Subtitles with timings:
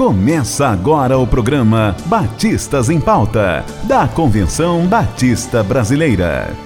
[0.00, 6.56] Começa agora o programa Batistas em Pauta, da Convenção Batista Brasileira.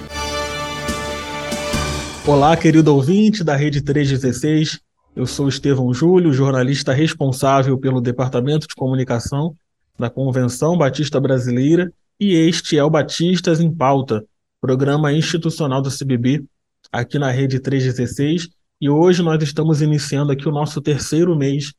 [2.25, 4.79] Olá, querido ouvinte da Rede 316.
[5.13, 9.53] Eu sou Estevão Júlio, jornalista responsável pelo Departamento de Comunicação
[9.99, 14.23] da Convenção Batista Brasileira, e este é o Batistas em Pauta,
[14.61, 16.41] programa institucional do CBB,
[16.89, 18.47] aqui na Rede 316.
[18.79, 21.73] E hoje nós estamos iniciando aqui o nosso terceiro mês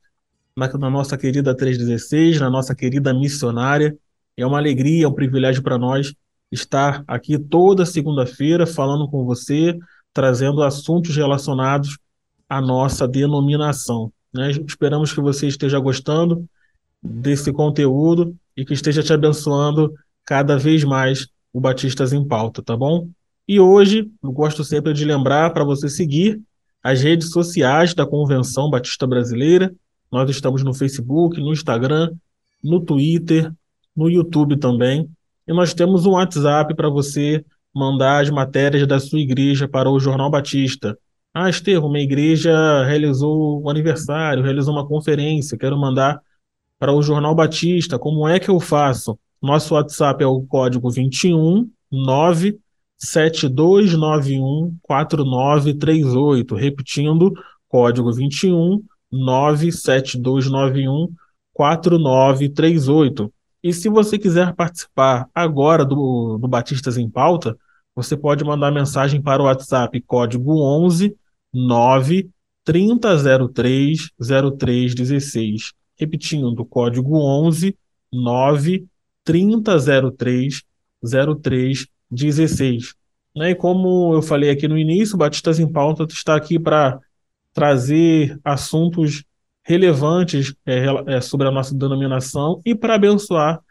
[0.56, 3.96] na, na nossa querida 316, na nossa querida missionária.
[4.36, 6.14] É uma alegria, é um privilégio para nós
[6.50, 9.78] estar aqui toda segunda-feira falando com você,
[10.12, 11.98] trazendo assuntos relacionados
[12.48, 14.12] à nossa denominação.
[14.32, 14.50] Né?
[14.50, 16.46] Esperamos que você esteja gostando
[17.02, 19.92] desse conteúdo e que esteja te abençoando
[20.24, 23.08] cada vez mais o Batistas em Pauta, tá bom?
[23.48, 26.40] E hoje, eu gosto sempre de lembrar para você seguir
[26.82, 29.72] as redes sociais da Convenção Batista Brasileira,
[30.10, 32.12] nós estamos no Facebook, no Instagram,
[32.62, 33.52] no Twitter,
[33.94, 35.10] no YouTube também.
[35.46, 37.44] E nós temos um WhatsApp para você
[37.74, 40.98] mandar as matérias da sua igreja para o Jornal Batista.
[41.32, 46.18] Ah, Estevam, minha igreja realizou um aniversário, realizou uma conferência, quero mandar
[46.78, 47.98] para o Jornal Batista.
[47.98, 49.18] Como é que eu faço?
[49.42, 56.54] Nosso WhatsApp é o código 21 97291 4938.
[56.54, 57.34] Repetindo,
[57.68, 58.82] código 21
[59.16, 61.08] 97291
[61.52, 63.32] 4938.
[63.62, 67.56] E se você quiser participar agora do, do Batistas em Pauta,
[67.94, 71.16] você pode mandar mensagem para o WhatsApp código 11
[71.52, 72.28] 9
[72.64, 75.72] 3003 0316.
[75.98, 77.76] Repetindo, código 11
[78.12, 78.86] 9
[79.24, 80.62] 3003
[81.02, 82.94] 0316.
[83.34, 83.50] Né?
[83.50, 87.00] E como eu falei aqui no início, Batistas em Pauta está aqui para
[87.56, 89.24] trazer assuntos
[89.64, 93.62] relevantes é, é, sobre a nossa denominação e para abençoar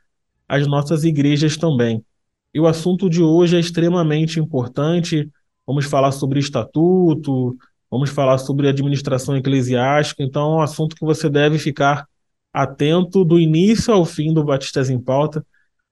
[0.50, 2.04] as nossas igrejas também.
[2.52, 5.30] E o assunto de hoje é extremamente importante.
[5.68, 7.56] Vamos falar sobre estatuto,
[7.90, 10.24] vamos falar sobre administração eclesiástica.
[10.24, 12.08] Então, é um assunto que você deve ficar
[12.52, 15.46] atento do início ao fim do Batistas em Pauta,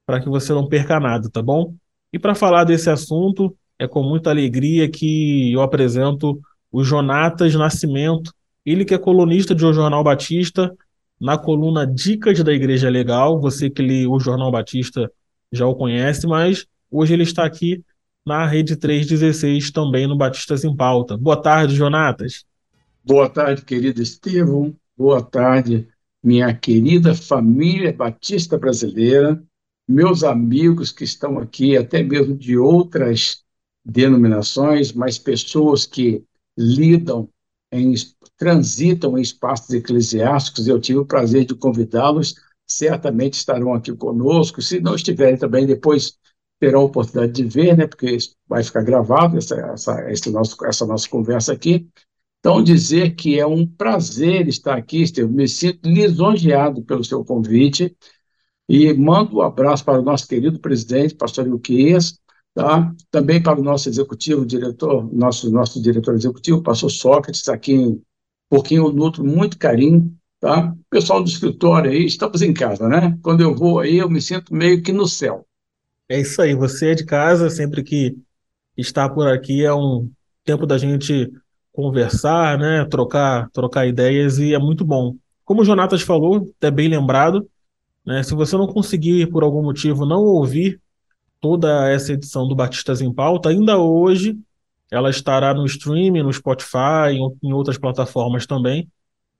[0.04, 1.76] para que você não perca nada, tá bom?
[2.12, 6.42] E para falar desse assunto, é com muita alegria que eu apresento
[6.74, 8.34] o Jonatas Nascimento,
[8.66, 10.76] ele que é colunista de O Jornal Batista,
[11.22, 13.40] na coluna Dicas da Igreja Legal.
[13.40, 15.10] Você que lê o Jornal Batista
[15.52, 17.84] já o conhece, mas hoje ele está aqui
[18.26, 21.16] na Rede 316, também no Batistas em Pauta.
[21.16, 22.44] Boa tarde, Jonatas.
[23.06, 24.74] Boa tarde, querido Estevão.
[24.98, 25.88] Boa tarde,
[26.24, 29.44] minha querida família batista brasileira,
[29.88, 33.44] meus amigos que estão aqui, até mesmo de outras
[33.86, 36.24] denominações, mas pessoas que
[36.58, 37.30] lidam,
[37.72, 37.94] em,
[38.38, 40.68] transitam em espaços eclesiásticos.
[40.68, 42.36] Eu tive o prazer de convidá-los,
[42.68, 44.62] certamente estarão aqui conosco.
[44.62, 46.18] Se não estiverem também, depois
[46.60, 50.86] terão a oportunidade de ver, né, porque vai ficar gravado essa, essa, esse nosso, essa
[50.86, 51.88] nossa conversa aqui.
[52.40, 57.96] Então, dizer que é um prazer estar aqui, Estevam, me sinto lisonjeado pelo seu convite
[58.68, 62.20] e mando um abraço para o nosso querido presidente, pastor Luquias,
[62.54, 62.94] Tá?
[63.10, 68.00] Também para o nosso executivo, diretor, nosso, nosso diretor executivo, pastor Sócrates, aqui
[68.48, 70.16] por quem eu nutro muito carinho.
[70.40, 70.76] Tá?
[70.90, 73.18] Pessoal do escritório aí, estamos em casa, né?
[73.24, 75.48] Quando eu vou aí, eu me sinto meio que no céu.
[76.10, 78.16] É isso aí, você é de casa, sempre que
[78.78, 80.12] está por aqui é um
[80.44, 81.32] tempo da gente
[81.72, 82.86] conversar, né?
[82.86, 85.16] Trocar, trocar ideias e é muito bom.
[85.46, 87.50] Como o Jonatas falou, é bem lembrado,
[88.06, 88.22] né?
[88.22, 90.80] Se você não conseguir, por algum motivo, não ouvir
[91.44, 94.40] toda essa edição do Batistas em Pauta, ainda hoje
[94.90, 98.90] ela estará no streaming, no Spotify, em outras plataformas também.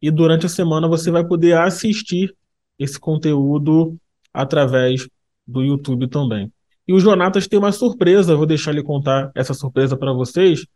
[0.02, 2.36] E durante a semana você vai poder assistir
[2.78, 3.98] esse conteúdo
[4.34, 5.08] através
[5.48, 6.52] do YouTube também.
[6.86, 10.68] E o Jonatas tem uma surpresa, vou deixar ele contar essa surpresa para vocês,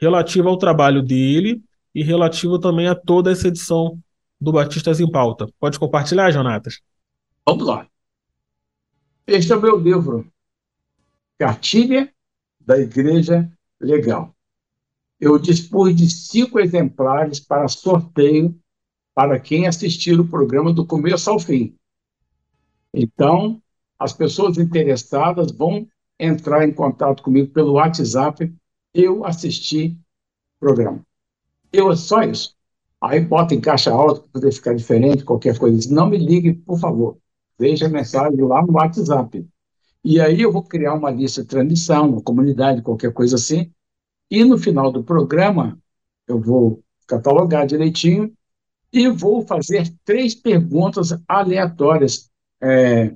[0.00, 1.62] relativa ao trabalho dele
[1.94, 4.00] e relativo também a toda essa edição
[4.40, 5.46] do Batistas em Pauta.
[5.60, 6.80] Pode compartilhar, Jonatas?
[7.46, 7.86] Vamos lá.
[9.24, 10.31] Este é o meu livro,
[11.42, 12.08] cartilha
[12.60, 13.50] da Igreja
[13.80, 14.32] Legal.
[15.18, 18.56] Eu dispus de cinco exemplares para sorteio
[19.12, 21.74] para quem assistir o programa do começo ao fim.
[22.94, 23.60] Então,
[23.98, 28.54] as pessoas interessadas vão entrar em contato comigo pelo WhatsApp.
[28.94, 29.98] Eu assisti
[30.56, 31.04] o programa.
[31.72, 32.54] Eu só isso.
[33.00, 35.92] Aí bota em caixa alta para poder ficar diferente, qualquer coisa.
[35.92, 37.18] Não me ligue, por favor.
[37.58, 39.44] Deixe a mensagem lá no WhatsApp.
[40.04, 43.70] E aí eu vou criar uma lista de transmissão, uma comunidade, qualquer coisa assim.
[44.30, 45.78] E no final do programa,
[46.26, 48.32] eu vou catalogar direitinho
[48.92, 52.30] e vou fazer três perguntas aleatórias.
[52.60, 53.14] É,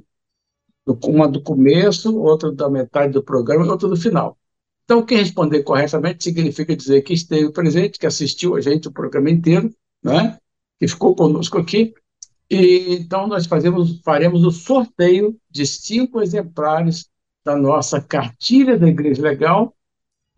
[1.04, 4.38] uma do começo, outra da metade do programa e outra do final.
[4.84, 9.28] Então, quem responder corretamente significa dizer que esteve presente, que assistiu a gente o programa
[9.30, 9.68] inteiro,
[10.02, 10.38] né?
[10.78, 11.92] que ficou conosco aqui.
[12.50, 17.08] E, então, nós fazemos, faremos o sorteio de cinco exemplares
[17.44, 19.74] da nossa cartilha da Igreja Legal,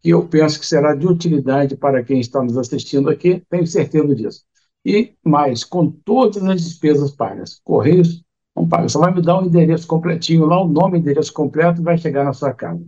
[0.01, 4.15] que eu penso que será de utilidade para quem está nos assistindo aqui, tenho certeza
[4.15, 4.45] disso.
[4.85, 7.61] E mais, com todas as despesas pagas.
[7.65, 8.23] Correios
[8.57, 11.83] não paga, só vai me dar um endereço completinho lá, o nome e endereço completo
[11.83, 12.85] vai chegar na sua casa.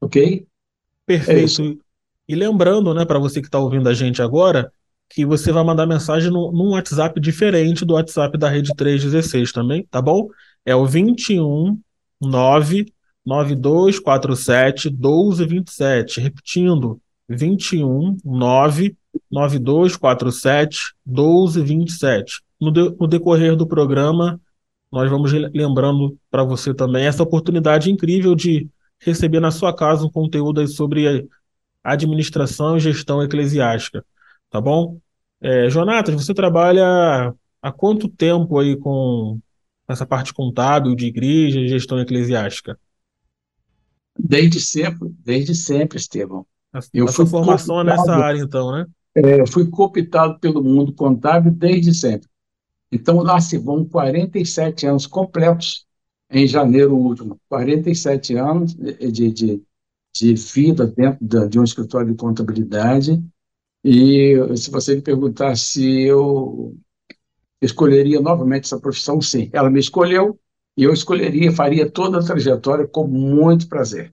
[0.00, 0.46] Ok?
[1.06, 1.62] Perfeito.
[1.62, 1.88] É
[2.28, 4.70] e lembrando, né, para você que está ouvindo a gente agora,
[5.10, 9.86] que você vai mandar mensagem no, num WhatsApp diferente do WhatsApp da Rede 316 também,
[9.90, 10.28] tá bom?
[10.64, 11.80] É o 21
[12.20, 12.92] 9
[13.24, 16.20] 9247 1227.
[16.20, 18.96] Repetindo, 21 9
[19.30, 22.42] 9247 1227.
[22.60, 24.40] No, de, no decorrer do programa,
[24.90, 28.68] nós vamos lembrando para você também essa oportunidade incrível de
[29.00, 31.28] receber na sua casa um conteúdo sobre
[31.84, 34.04] administração e gestão eclesiástica,
[34.50, 34.98] tá bom?
[35.40, 39.38] É, Jonatas, você trabalha há quanto tempo aí com
[39.88, 42.78] essa parte contábil de igreja e gestão eclesiástica?
[44.18, 46.44] Desde sempre, desde sempre, Estevão.
[46.72, 48.86] A, eu a fui formação é nessa área, então, né?
[49.14, 52.28] É, fui cooptado pelo mundo contábil desde sempre.
[52.90, 55.86] Então, lá se vão 47 anos completos
[56.30, 57.38] em janeiro último.
[57.48, 59.62] 47 anos de, de,
[60.12, 63.22] de vida dentro de um escritório de contabilidade.
[63.90, 66.76] E se você me perguntar se eu
[67.58, 69.48] escolheria novamente essa profissão, sim.
[69.50, 70.38] Ela me escolheu
[70.76, 74.12] e eu escolheria, faria toda a trajetória com muito prazer.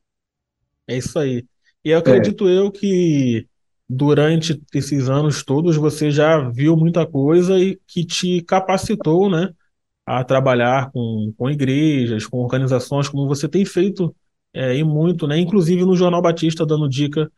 [0.87, 1.45] É isso aí.
[1.83, 2.57] E eu acredito é.
[2.57, 3.45] eu que
[3.87, 9.53] durante esses anos todos você já viu muita coisa e que te capacitou, né,
[10.05, 14.15] a trabalhar com, com igrejas, com organizações, como você tem feito
[14.53, 17.29] é, e muito, né, inclusive no Jornal Batista dando dica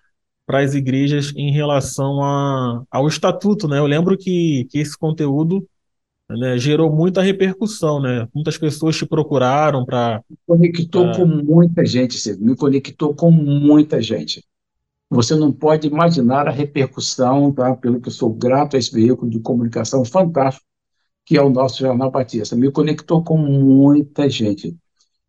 [0.48, 3.80] para as igrejas em relação a, ao estatuto, né?
[3.80, 5.68] Eu lembro que, que esse conteúdo
[6.30, 8.26] né, gerou muita repercussão, né?
[8.34, 10.24] Muitas pessoas te procuraram para.
[10.30, 11.16] Me conectou pra...
[11.18, 12.42] com muita gente, Cid.
[12.42, 14.42] Me conectou com muita gente.
[15.10, 17.76] Você não pode imaginar a repercussão, tá?
[17.76, 20.66] pelo que eu sou grato a esse veículo de comunicação fantástico,
[21.26, 22.56] que é o nosso Jornal Batista.
[22.56, 24.78] Me conectou com muita gente.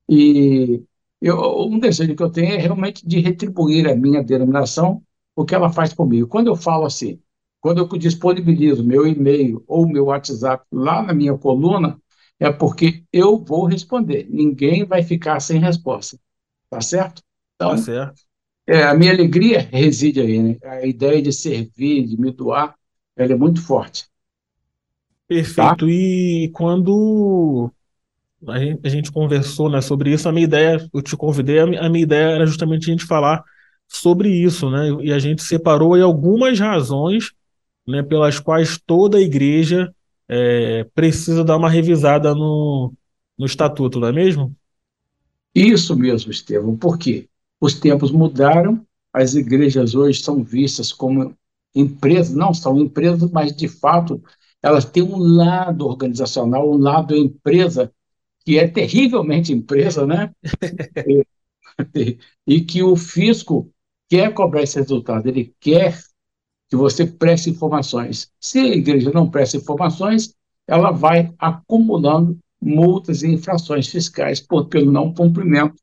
[0.08, 0.80] E
[1.20, 1.36] eu,
[1.68, 5.02] um desejo que eu tenho é realmente de retribuir a minha denominação
[5.38, 6.26] o que ela faz comigo.
[6.26, 7.20] Quando eu falo assim,
[7.60, 11.96] quando eu disponibilizo meu e-mail ou meu WhatsApp lá na minha coluna,
[12.40, 14.26] é porque eu vou responder.
[14.28, 16.18] Ninguém vai ficar sem resposta.
[16.68, 17.22] Tá certo?
[17.54, 18.20] Então, tá certo.
[18.66, 20.56] É, a minha alegria reside aí, né?
[20.64, 22.74] A ideia de servir, de me doar,
[23.16, 24.06] ela é muito forte.
[25.28, 25.86] Perfeito.
[25.86, 25.92] Tá?
[25.92, 27.70] E quando
[28.44, 31.66] a gente, a gente, conversou né, sobre isso, a minha ideia, eu te convidei, a
[31.66, 33.44] minha, a minha ideia era justamente a gente falar
[33.88, 34.90] sobre isso, né?
[35.02, 37.32] E a gente separou aí algumas razões
[37.86, 39.92] né, pelas quais toda a igreja
[40.28, 42.92] é, precisa dar uma revisada no,
[43.36, 44.54] no estatuto, não é mesmo?
[45.54, 46.76] Isso mesmo, Estevam.
[46.76, 47.28] Por quê?
[47.60, 51.34] Os tempos mudaram, as igrejas hoje são vistas como
[51.74, 54.22] empresas, não são empresas, mas de fato
[54.62, 57.92] elas têm um lado organizacional, um lado empresa,
[58.44, 60.32] que é terrivelmente empresa, né?
[61.94, 63.70] e, e que o fisco
[64.08, 65.98] quer cobrar esse resultado, ele quer
[66.68, 68.30] que você preste informações.
[68.40, 70.34] Se a igreja não presta informações,
[70.66, 75.76] ela vai acumulando multas e infrações fiscais por, pelo não cumprimento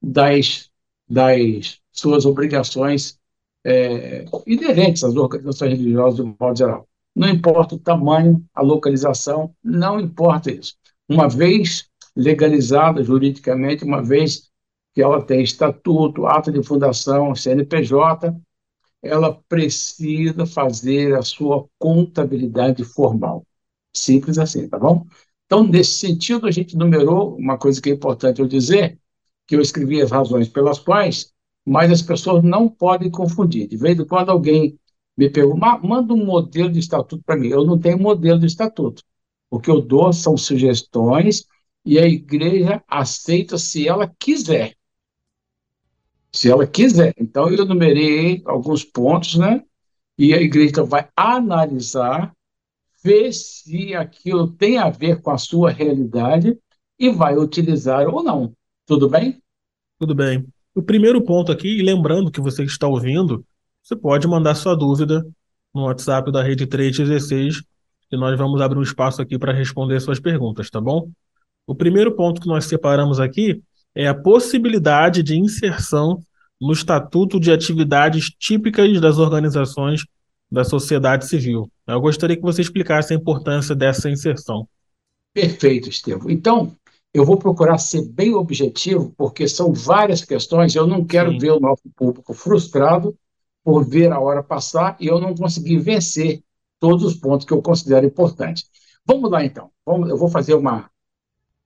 [0.00, 0.70] das
[1.12, 3.18] das suas obrigações
[3.64, 6.88] é, inerentes às organizações religiosas de modo geral.
[7.14, 10.74] Não importa o tamanho, a localização, não importa isso.
[11.06, 11.86] Uma vez
[12.16, 14.50] legalizada juridicamente, uma vez
[14.94, 18.34] que ela tem estatuto, ato de fundação, CNPJ,
[19.02, 23.44] ela precisa fazer a sua contabilidade formal.
[23.92, 25.06] Simples assim, tá bom?
[25.46, 28.98] Então, nesse sentido, a gente numerou uma coisa que é importante eu dizer,
[29.46, 31.32] que eu escrevi as razões pelas quais,
[31.66, 33.68] mas as pessoas não podem confundir.
[33.68, 34.78] De vez em quando alguém
[35.16, 37.48] me pergunta, manda um modelo de estatuto para mim.
[37.48, 39.02] Eu não tenho modelo de estatuto.
[39.50, 41.46] O que eu dou são sugestões
[41.84, 44.74] e a igreja aceita se ela quiser.
[46.34, 47.14] Se ela quiser.
[47.18, 49.62] Então, eu numerei alguns pontos, né?
[50.18, 52.32] E a igreja vai analisar,
[53.02, 56.56] ver se aquilo tem a ver com a sua realidade
[56.98, 58.52] e vai utilizar ou não.
[58.86, 59.42] Tudo bem?
[59.98, 60.46] Tudo bem.
[60.74, 63.44] O primeiro ponto aqui, e lembrando que você está ouvindo,
[63.82, 65.26] você pode mandar sua dúvida
[65.74, 67.62] no WhatsApp da Rede 316
[68.10, 71.10] e nós vamos abrir um espaço aqui para responder suas perguntas, tá bom?
[71.66, 73.62] O primeiro ponto que nós separamos aqui
[73.94, 76.22] é a possibilidade de inserção
[76.60, 80.04] no Estatuto de Atividades Típicas das Organizações
[80.50, 81.70] da Sociedade Civil.
[81.86, 84.68] Eu gostaria que você explicasse a importância dessa inserção.
[85.34, 86.30] Perfeito, Estevam.
[86.30, 86.76] Então,
[87.12, 90.74] eu vou procurar ser bem objetivo, porque são várias questões.
[90.74, 91.38] Eu não quero Sim.
[91.38, 93.16] ver o nosso público frustrado
[93.64, 96.42] por ver a hora passar e eu não conseguir vencer
[96.80, 98.64] todos os pontos que eu considero importantes.
[99.06, 99.70] Vamos lá, então.
[99.84, 100.90] Vamos, eu vou fazer uma,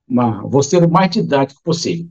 [0.07, 0.41] uma.
[0.47, 2.09] Vou ser o mais didático possível.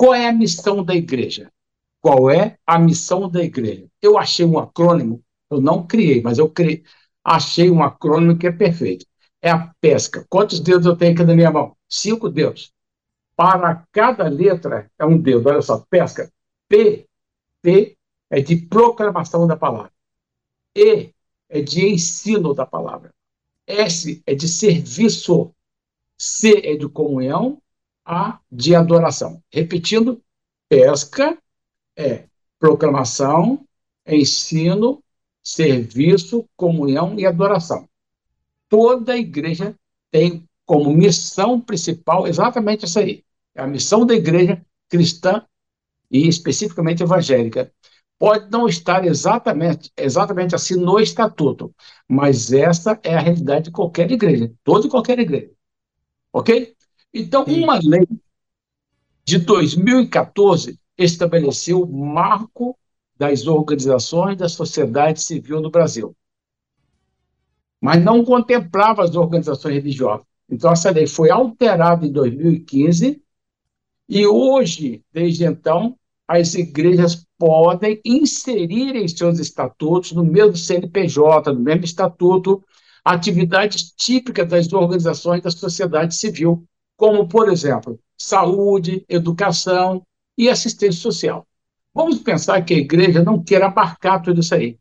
[0.00, 1.52] Qual é a missão da igreja?
[2.00, 3.86] Qual é a missão da igreja?
[4.00, 6.82] Eu achei um acrônimo, eu não criei, mas eu criei,
[7.22, 9.04] achei um acrônimo que é perfeito.
[9.42, 10.24] É a pesca.
[10.30, 11.76] Quantos dedos eu tenho aqui na minha mão?
[11.86, 12.72] Cinco dedos.
[13.36, 15.46] Para cada letra é um dedo.
[15.50, 16.32] Olha só, pesca.
[16.66, 17.06] P,
[17.60, 17.94] P
[18.30, 19.92] é de proclamação da palavra.
[20.74, 21.12] E
[21.46, 23.12] é de ensino da palavra.
[23.66, 25.54] S é de serviço.
[26.16, 27.59] C é de comunhão.
[28.12, 29.40] A de adoração.
[29.52, 30.20] Repetindo,
[30.68, 31.38] pesca
[31.96, 32.24] é
[32.58, 33.64] proclamação,
[34.04, 35.00] ensino,
[35.44, 37.88] serviço, comunhão e adoração.
[38.68, 39.76] Toda igreja
[40.10, 43.24] tem como missão principal exatamente essa aí.
[43.54, 45.46] É a missão da igreja cristã
[46.10, 47.72] e especificamente evangélica.
[48.18, 51.72] Pode não estar exatamente, exatamente assim no estatuto,
[52.08, 55.52] mas essa é a realidade de qualquer igreja, toda e qualquer igreja.
[56.32, 56.76] Ok?
[57.12, 57.62] Então, Sim.
[57.62, 58.06] uma lei
[59.24, 62.78] de 2014 estabeleceu o marco
[63.16, 66.16] das organizações da sociedade civil no Brasil.
[67.80, 70.26] Mas não contemplava as organizações religiosas.
[70.48, 73.22] Então, essa lei foi alterada em 2015
[74.08, 81.60] e hoje, desde então, as igrejas podem inserir em seus estatutos, no mesmo CNPJ, no
[81.60, 82.62] mesmo estatuto,
[83.04, 86.64] atividades típicas das organizações da sociedade civil,
[87.00, 91.46] como, por exemplo, saúde, educação e assistência social.
[91.94, 94.78] Vamos pensar que a igreja não queira abarcar tudo isso aí,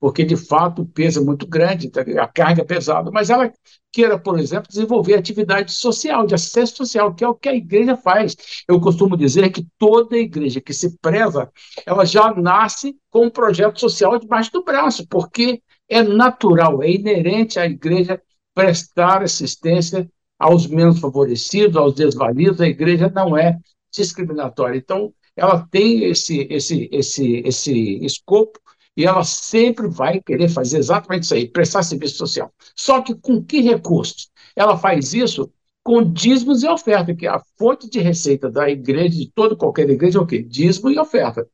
[0.00, 3.52] porque de fato o peso é muito grande, tá a carga é pesada, mas ela
[3.92, 7.96] queira, por exemplo, desenvolver atividade social, de assistência social, que é o que a igreja
[7.96, 8.36] faz.
[8.66, 11.48] Eu costumo dizer que toda igreja que se preza,
[11.86, 17.60] ela já nasce com um projeto social debaixo do braço, porque é natural, é inerente
[17.60, 18.20] à igreja
[18.52, 20.10] prestar assistência
[20.42, 23.60] aos menos favorecidos, aos desvalidos, a igreja não é
[23.92, 24.76] discriminatória.
[24.76, 28.58] Então, ela tem esse, esse, esse, esse escopo
[28.96, 32.52] e ela sempre vai querer fazer exatamente isso aí, prestar serviço social.
[32.76, 34.30] Só que com que recursos?
[34.56, 35.50] Ela faz isso
[35.84, 39.88] com dízimos e oferta, que é a fonte de receita da igreja, de toda qualquer
[39.88, 40.42] igreja, é o quê?
[40.42, 41.48] Dízimo e oferta.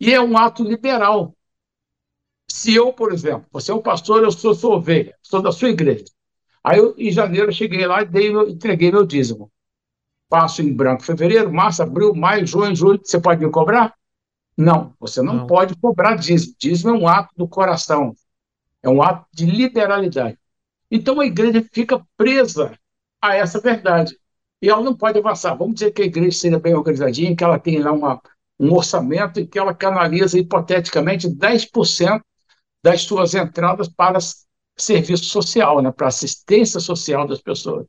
[0.00, 1.32] E é um ato liberal.
[2.50, 5.70] Se eu, por exemplo, você é um pastor, eu sou sua ovelha, sou da sua
[5.70, 6.04] igreja.
[6.66, 9.52] Aí, eu, em janeiro, eu cheguei lá e dei, entreguei meu dízimo.
[10.28, 13.00] Passo em branco fevereiro, março, abril, maio, junho, julho.
[13.04, 13.94] Você pode me cobrar?
[14.56, 15.46] Não, você não, não.
[15.46, 16.56] pode cobrar dízimo.
[16.58, 18.16] Dízimo é um ato do coração.
[18.82, 20.36] É um ato de liberalidade.
[20.90, 22.76] Então a igreja fica presa
[23.22, 24.18] a essa verdade.
[24.60, 25.54] E ela não pode avançar.
[25.54, 28.20] Vamos dizer que a igreja seja bem organizadinha, que ela tem lá uma,
[28.58, 32.20] um orçamento e que ela canaliza hipoteticamente 10%
[32.82, 34.18] das suas entradas para
[34.76, 37.86] serviço social, né, para assistência social das pessoas.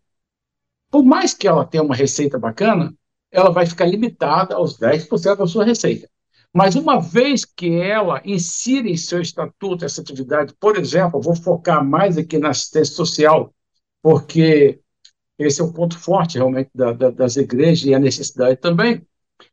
[0.90, 2.94] Por mais que ela tenha uma receita bacana,
[3.32, 6.10] ela vai ficar limitada aos 10% da sua receita.
[6.54, 11.84] Mas uma vez que ela insira em seu estatuto essa atividade, por exemplo, vou focar
[11.86, 13.54] mais aqui na assistência social,
[14.02, 14.80] porque
[15.38, 19.06] esse é o ponto forte realmente da, da, das igrejas e a necessidade também.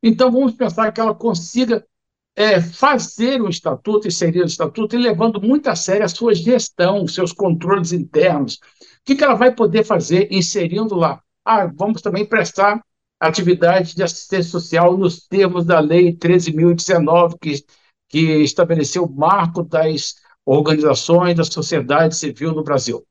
[0.02, 1.84] Então vamos pensar que ela consiga
[2.36, 7.06] é, fazer o estatuto, inserir o estatuto e levando muito a sério a sua gestão,
[7.06, 8.54] seus controles internos.
[8.54, 8.58] O
[9.04, 11.22] que, que ela vai poder fazer inserindo lá?
[11.44, 12.82] Ah, vamos também prestar
[13.20, 17.64] atividade de assistência social nos termos da Lei 13.019, que,
[18.08, 23.04] que estabeleceu o marco das organizações da sociedade civil no Brasil.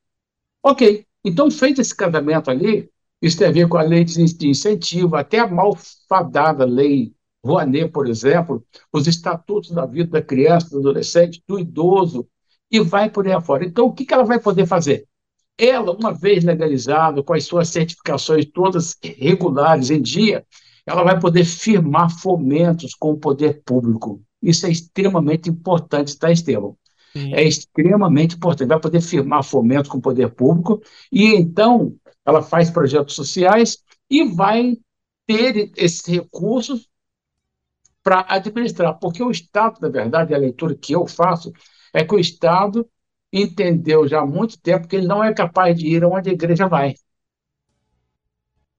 [0.61, 2.89] Ok, então feito esse casamento ali,
[3.21, 8.07] isso tem a ver com a lei de incentivo, até a malfadada lei Rouanet, por
[8.07, 12.27] exemplo, os estatutos da vida da criança, do adolescente, do idoso,
[12.71, 13.65] e vai por aí afora.
[13.65, 15.05] Então, o que, que ela vai poder fazer?
[15.57, 20.45] Ela, uma vez legalizada, com as suas certificações todas regulares em dia,
[20.85, 24.21] ela vai poder firmar fomentos com o poder público.
[24.41, 26.77] Isso é extremamente importante, tá, Estevam?
[27.13, 27.33] Sim.
[27.33, 28.69] É extremamente importante.
[28.69, 30.81] Vai poder firmar fomentos com o poder público
[31.11, 31.95] e, então,
[32.25, 33.77] ela faz projetos sociais
[34.09, 34.77] e vai
[35.27, 36.89] ter esses recursos
[38.03, 41.51] para administrar, porque o Estado, na verdade, a leitura que eu faço
[41.93, 42.87] é que o Estado
[43.31, 46.67] entendeu já há muito tempo que ele não é capaz de ir onde a igreja
[46.67, 46.95] vai.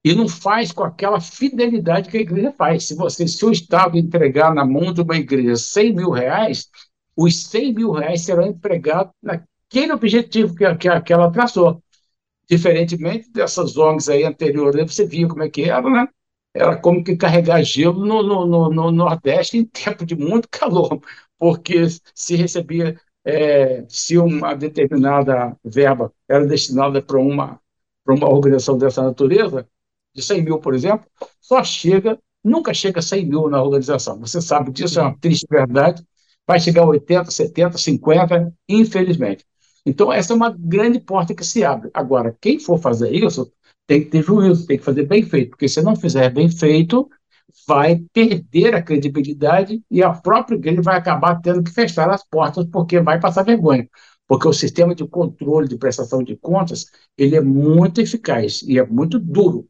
[0.03, 2.85] E não faz com aquela fidelidade que a igreja faz.
[2.85, 6.69] Se você, se o Estado entregar na mão de uma igreja 100 mil reais,
[7.15, 11.81] os 100 mil reais serão empregados naquele objetivo que, que, que ela traçou.
[12.47, 16.07] Diferentemente dessas ONGs aí anteriores, você via como é que era, né?
[16.55, 21.01] Era como que carregar gelo no, no, no, no Nordeste em tempo de muito calor,
[21.37, 27.59] porque se recebia é, se uma determinada verba era destinada para uma,
[28.07, 29.67] uma organização dessa natureza,
[30.13, 31.05] de 100 mil, por exemplo,
[31.41, 34.17] só chega, nunca chega a 100 mil na organização.
[34.19, 36.05] Você sabe disso, é uma triste verdade.
[36.47, 39.45] Vai chegar a 80, 70, 50, infelizmente.
[39.85, 41.89] Então, essa é uma grande porta que se abre.
[41.93, 43.51] Agora, quem for fazer isso
[43.87, 47.09] tem que ter juízo, tem que fazer bem feito, porque se não fizer bem feito,
[47.67, 52.65] vai perder a credibilidade e a própria igreja vai acabar tendo que fechar as portas
[52.71, 53.87] porque vai passar vergonha.
[54.27, 56.87] Porque o sistema de controle de prestação de contas,
[57.17, 59.67] ele é muito eficaz e é muito duro.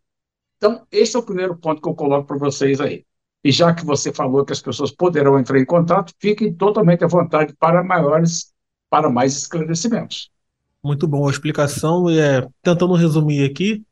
[0.58, 3.06] Então, esse é o primeiro ponto que eu coloco para vocês aí.
[3.44, 7.08] E já que você falou que as pessoas poderão entrar em contato, fiquem totalmente à
[7.08, 8.52] vontade para maiores,
[8.90, 10.32] para mais esclarecimentos.
[10.84, 12.10] Muito bom a explicação.
[12.10, 13.84] É, tentando resumir aqui,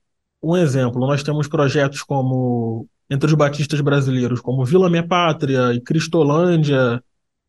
[0.44, 5.80] um exemplo, nós temos projetos como entre os batistas brasileiros, como Vila Minha Pátria e
[5.80, 7.02] Cristolândia,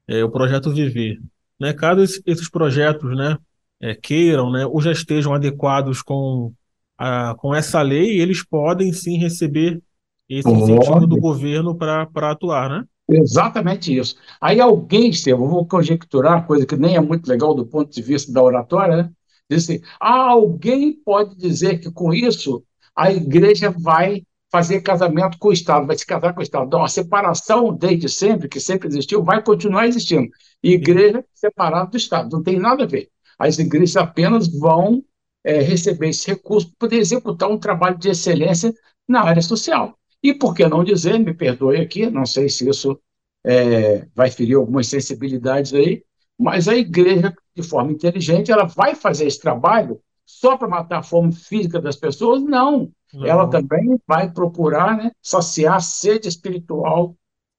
[0.07, 1.19] é, o projeto Viver.
[1.59, 1.73] Né?
[1.73, 3.37] Caso esses projetos né,
[3.81, 6.53] é, queiram né, ou já estejam adequados com,
[6.99, 9.83] a, com essa lei, eles podem sim receber
[10.29, 12.85] esse incentivo do governo para atuar, né?
[13.07, 14.17] Exatamente isso.
[14.41, 18.33] Aí alguém, Estevam, vou conjecturar, coisa que nem é muito legal do ponto de vista
[18.33, 19.11] da oratória, né?
[19.51, 22.65] Diz assim, ah, alguém pode dizer que com isso
[22.97, 26.67] a igreja vai fazer casamento com o Estado, vai se casar com o Estado.
[26.67, 30.29] Então, a separação desde sempre, que sempre existiu, vai continuar existindo.
[30.63, 33.09] igreja separada do Estado, não tem nada a ver.
[33.37, 35.03] As igrejas apenas vão
[35.43, 38.73] é, receber esse recurso para poder executar um trabalho de excelência
[39.09, 39.99] na área social.
[40.23, 42.99] E por que não dizer, me perdoe aqui, não sei se isso
[43.45, 46.05] é, vai ferir algumas sensibilidades aí,
[46.39, 51.03] mas a igreja, de forma inteligente, ela vai fazer esse trabalho só para matar a
[51.03, 52.43] fome física das pessoas?
[52.43, 52.91] Não.
[53.13, 53.27] Não.
[53.27, 57.17] Ela também vai procurar né, saciar a sede espiritual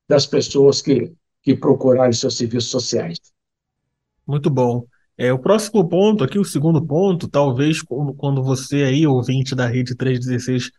[0.07, 3.17] das pessoas que, que procurarem seus serviços sociais.
[4.27, 4.85] Muito bom.
[5.17, 9.95] É, o próximo ponto aqui, o segundo ponto, talvez quando você aí, ouvinte da Rede
[9.95, 10.71] 316,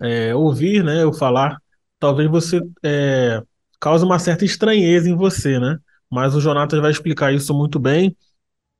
[0.00, 1.58] é, ouvir né, eu falar,
[1.98, 3.42] talvez você é,
[3.78, 5.78] cause uma certa estranheza em você, né?
[6.10, 8.16] Mas o Jonatas vai explicar isso muito bem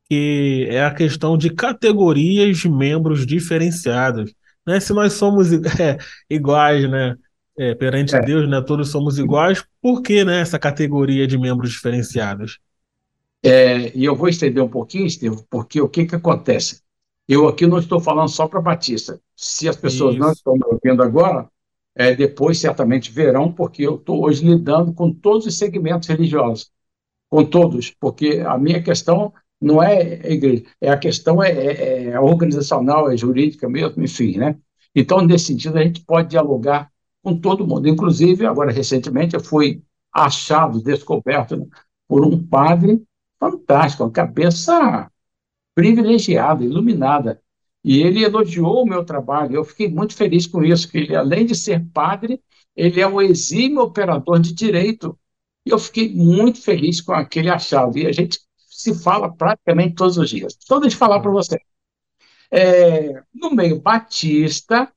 [0.09, 4.35] que é a questão de categorias de membros diferenciados.
[4.67, 4.81] Né?
[4.81, 7.17] Se nós somos é, iguais, né?
[7.57, 8.21] É, perante é.
[8.21, 8.61] Deus, né?
[8.61, 12.59] Todos somos iguais, por que né, essa categoria de membros diferenciados?
[13.43, 16.81] É, e eu vou estender um pouquinho, Estevam, porque o que, que acontece?
[17.29, 19.21] Eu aqui não estou falando só para Batista.
[19.37, 20.23] Se as pessoas Isso.
[20.23, 21.49] não estão me ouvindo agora,
[21.95, 26.71] é, depois certamente verão, porque eu estou hoje lidando com todos os segmentos religiosos,
[27.31, 29.33] com todos, porque a minha questão
[29.65, 34.37] não é a igreja, é a questão é, é, é organizacional, é jurídica mesmo, enfim,
[34.37, 34.57] né?
[34.95, 36.91] Então, nesse sentido, a gente pode dialogar
[37.23, 37.89] com todo mundo.
[37.89, 41.67] Inclusive, agora, recentemente, eu fui achado, descoberto né,
[42.07, 43.03] por um padre
[43.41, 45.11] fantástico, uma cabeça
[45.75, 47.41] privilegiada, iluminada.
[47.83, 49.57] E ele elogiou o meu trabalho.
[49.57, 52.41] Eu fiquei muito feliz com isso, que ele, além de ser padre,
[52.77, 55.19] ele é um exímio operador de direito.
[55.67, 57.99] E eu fiquei muito feliz com aquele achado.
[57.99, 58.39] E a gente
[58.85, 60.57] se fala praticamente todos os dias.
[60.63, 61.59] Então, deixa eu falar para você.
[62.51, 64.93] É, no meio batista,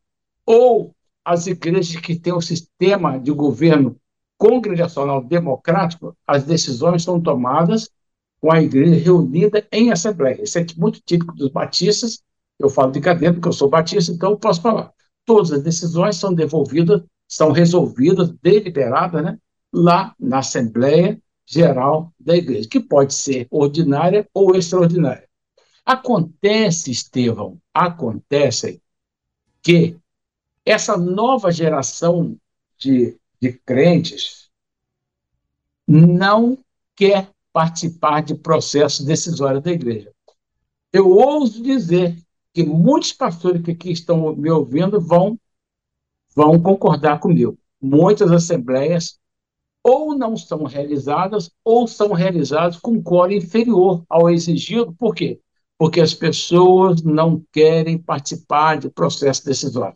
[0.46, 3.98] ou as igrejas que têm um sistema de governo
[4.38, 7.90] congregacional democrático, as decisões são tomadas
[8.40, 10.44] com a igreja reunida em assembleia.
[10.44, 12.22] Isso é muito típico dos batistas.
[12.60, 14.92] Eu falo de cadeia porque eu sou batista, então eu posso falar.
[15.26, 19.38] Todas as decisões são devolvidas, são resolvidas, deliberadas, né,
[19.74, 25.28] lá na Assembleia geral da igreja, que pode ser ordinária ou extraordinária.
[25.86, 28.82] Acontece, Estevão, acontece
[29.62, 29.98] que
[30.66, 32.38] essa nova geração
[32.78, 34.50] de, de crentes
[35.88, 36.58] não
[36.94, 40.12] quer participar de processo decisório da igreja.
[40.92, 42.18] Eu ouso dizer
[42.54, 45.40] que muitos pastores que aqui estão me ouvindo vão,
[46.36, 47.58] vão concordar comigo.
[47.82, 49.18] Muitas assembleias
[49.84, 54.94] ou não são realizadas, ou são realizadas com coro inferior ao exigido.
[54.94, 55.40] Por quê?
[55.78, 59.96] Porque as pessoas não querem participar de processo decisório.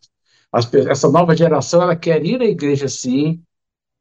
[0.89, 3.41] essa nova geração ela quer ir à igreja sim,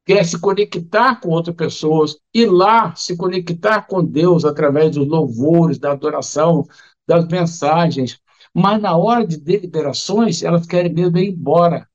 [0.05, 5.79] quer se conectar com outras pessoas, ir lá se conectar com Deus através dos louvores,
[5.79, 6.65] da adoração,
[7.07, 8.19] das mensagens.
[8.53, 11.87] Mas na hora de deliberações, elas querem mesmo ir embora.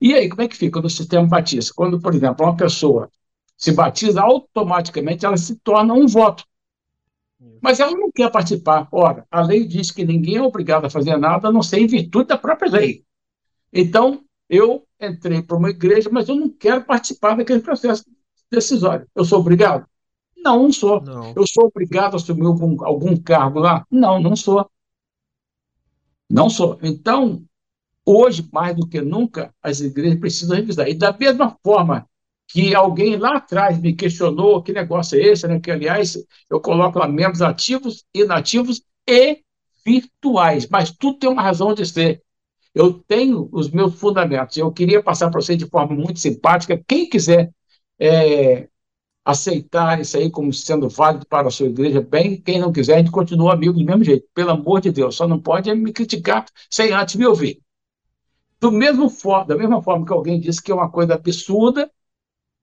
[0.00, 1.72] E aí, como é que fica no sistema batista?
[1.74, 3.10] Quando, por exemplo, uma pessoa
[3.56, 6.44] se batiza, automaticamente ela se torna um voto.
[7.60, 8.88] Mas ela não quer participar.
[8.92, 11.86] Ora, a lei diz que ninguém é obrigado a fazer nada, a não ser em
[11.86, 13.04] virtude da própria lei.
[13.72, 18.04] Então, eu entrei para uma igreja, mas eu não quero participar daquele processo
[18.50, 19.06] decisório.
[19.14, 19.86] Eu sou obrigado?
[20.36, 21.00] Não, não sou.
[21.00, 21.32] Não.
[21.36, 23.86] Eu sou obrigado a assumir algum, algum cargo lá?
[23.90, 24.68] Não, não sou.
[26.30, 26.78] Não sou.
[26.82, 27.44] Então,
[28.08, 30.88] hoje, mais do que nunca, as igrejas precisam revisar.
[30.88, 32.08] E da mesma forma
[32.46, 35.60] que alguém lá atrás me questionou que negócio é esse, né?
[35.60, 36.16] que, aliás,
[36.48, 39.42] eu coloco lá membros ativos, inativos e
[39.84, 42.22] virtuais, mas tudo tem uma razão de ser.
[42.74, 44.56] Eu tenho os meus fundamentos.
[44.56, 46.82] Eu queria passar para você de forma muito simpática.
[46.86, 47.50] Quem quiser
[47.98, 48.68] é,
[49.24, 52.40] aceitar isso aí como sendo válido para a sua igreja, bem.
[52.40, 54.26] Quem não quiser, a gente continua amigo do mesmo jeito.
[54.34, 57.60] Pelo amor de Deus, só não pode me criticar sem antes me ouvir.
[58.60, 59.12] Do mesmo
[59.46, 61.90] da mesma forma que alguém disse que é uma coisa absurda,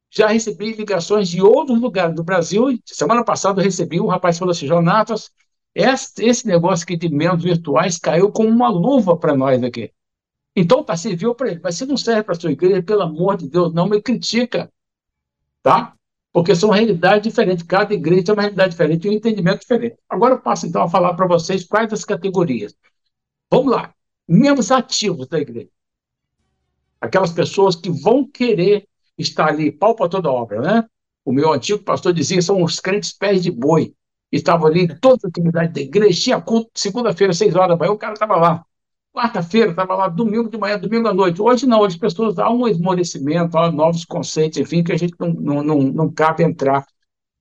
[0.10, 2.78] já recebi ligações de outros lugares do Brasil.
[2.86, 5.32] Semana passada eu recebi, um rapaz falou assim, Jonatas,
[5.74, 9.92] esse negócio aqui de membros virtuais caiu como uma luva para nós aqui.
[10.56, 11.60] Então, tá, serviu para ele.
[11.62, 14.72] Mas se não serve para sua igreja, pelo amor de Deus, não me critica.
[15.62, 15.94] Tá?
[16.32, 17.66] Porque são realidades diferentes.
[17.66, 19.98] Cada igreja tem uma realidade diferente e um entendimento diferente.
[20.10, 22.74] Agora eu passo, então, a falar para vocês quais as categorias.
[23.52, 23.94] Vamos lá.
[24.28, 25.70] Membros ativos da igreja.
[27.06, 28.88] Aquelas pessoas que vão querer
[29.18, 30.84] estar ali, pau para toda obra, né?
[31.24, 33.94] O meu antigo pastor dizia são os crentes pés de boi.
[34.32, 37.92] Estavam ali em todas as atividades da igreja, tinha culto, segunda-feira, seis horas da manhã,
[37.92, 38.66] o cara estava lá.
[39.14, 41.42] Quarta-feira, estava lá, domingo de manhã, domingo à noite.
[41.42, 45.16] Hoje não, hoje as pessoas há um esmorecimento, há novos conceitos, enfim, que a gente
[45.18, 46.86] não, não, não, não cabe entrar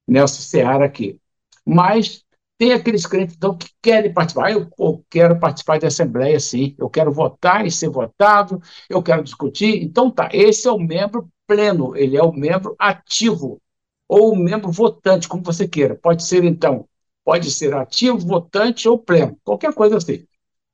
[0.07, 1.19] nessa seara aqui.
[1.67, 2.24] Mas
[2.57, 4.53] tem aqueles crentes então, que querem participar.
[4.53, 6.75] Eu, eu quero participar da Assembleia, sim.
[6.79, 9.83] Eu quero votar e ser votado, eu quero discutir.
[9.83, 13.61] Então tá, esse é o membro pleno, ele é o membro ativo,
[14.09, 15.95] ou o membro votante, como você queira.
[15.97, 16.89] Pode ser, então,
[17.25, 20.27] pode ser ativo, votante ou pleno, qualquer coisa assim.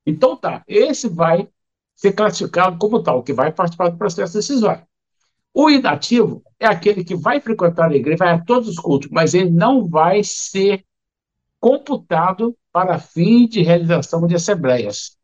[0.05, 1.47] Então tá, esse vai
[1.95, 4.85] ser classificado como tal, que vai participar do processo decisório.
[5.53, 9.33] O inativo é aquele que vai frequentar a igreja, vai a todos os cultos, mas
[9.33, 10.85] ele não vai ser
[11.61, 15.15] computado para fim de realização de assembleias.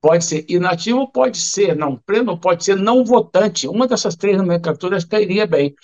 [0.00, 3.66] Pode ser inativo, pode ser não pleno, pode ser não votante.
[3.66, 5.74] Uma dessas três nomenclaturas cairia bem.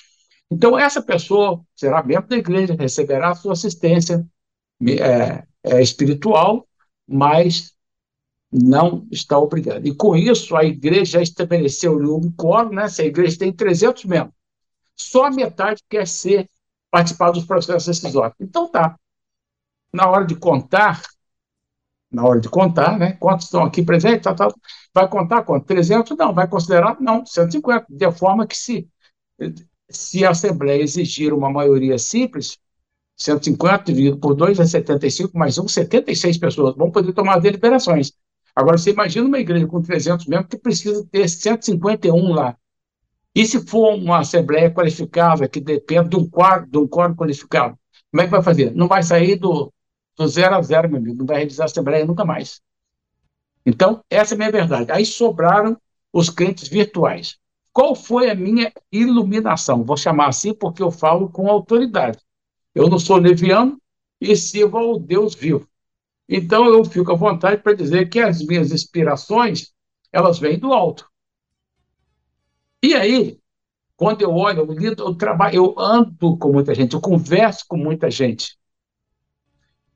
[0.50, 4.26] Então, essa pessoa será membro da igreja, receberá sua assistência
[4.86, 6.66] é, é, espiritual,
[7.06, 7.72] mas
[8.52, 9.86] não está obrigado.
[9.86, 12.88] E com isso, a igreja estabeleceu um quórum, né?
[12.88, 14.34] Se a igreja tem 300 membros,
[14.96, 16.48] só a metade quer ser
[16.90, 18.36] participar dos processos decisórios.
[18.40, 18.98] Então tá.
[19.92, 21.02] Na hora de contar,
[22.10, 23.12] na hora de contar, né?
[23.14, 24.22] Quantos estão aqui presentes?
[24.22, 24.48] Tá, tá,
[24.94, 25.66] vai contar quanto?
[25.66, 26.16] 300?
[26.16, 26.96] Não, vai considerar?
[27.00, 27.86] Não, 150.
[27.88, 28.88] De forma que se,
[29.90, 32.58] se a Assembleia exigir uma maioria simples,
[33.16, 38.12] 150 dividido por 2 é 75, mais 1, 76 pessoas vão poder tomar deliberações.
[38.54, 42.56] Agora, você imagina uma igreja com 300 membros que precisa ter 151 lá.
[43.34, 47.78] E se for uma assembleia qualificada, que depende de um quadro, de um quadro qualificado,
[48.10, 48.74] como é que vai fazer?
[48.74, 49.72] Não vai sair do,
[50.18, 52.60] do zero a zero, meu amigo, não vai realizar a assembleia nunca mais.
[53.64, 54.90] Então, essa é a minha verdade.
[54.90, 55.80] Aí sobraram
[56.12, 57.38] os crentes virtuais.
[57.72, 59.84] Qual foi a minha iluminação?
[59.84, 62.18] Vou chamar assim porque eu falo com autoridade.
[62.74, 63.80] Eu não sou leviano
[64.20, 65.68] e sirvo ao Deus vivo.
[66.28, 69.72] Então eu fico à vontade para dizer que as minhas inspirações,
[70.12, 71.08] elas vêm do alto.
[72.82, 73.38] E aí,
[73.96, 77.76] quando eu olho, eu, lido, eu trabalho, eu ando com muita gente, eu converso com
[77.76, 78.58] muita gente.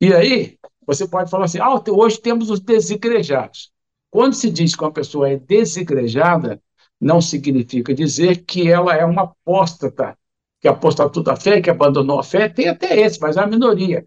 [0.02, 3.70] E aí, você pode falar assim: ah, hoje temos os desigrejados.
[4.10, 6.60] Quando se diz que uma pessoa é desigrejada,
[7.00, 10.18] não significa dizer que ela é uma apóstata,
[10.60, 14.04] que apostatou da fé, que abandonou a fé, tem até esse, mas é a minoria.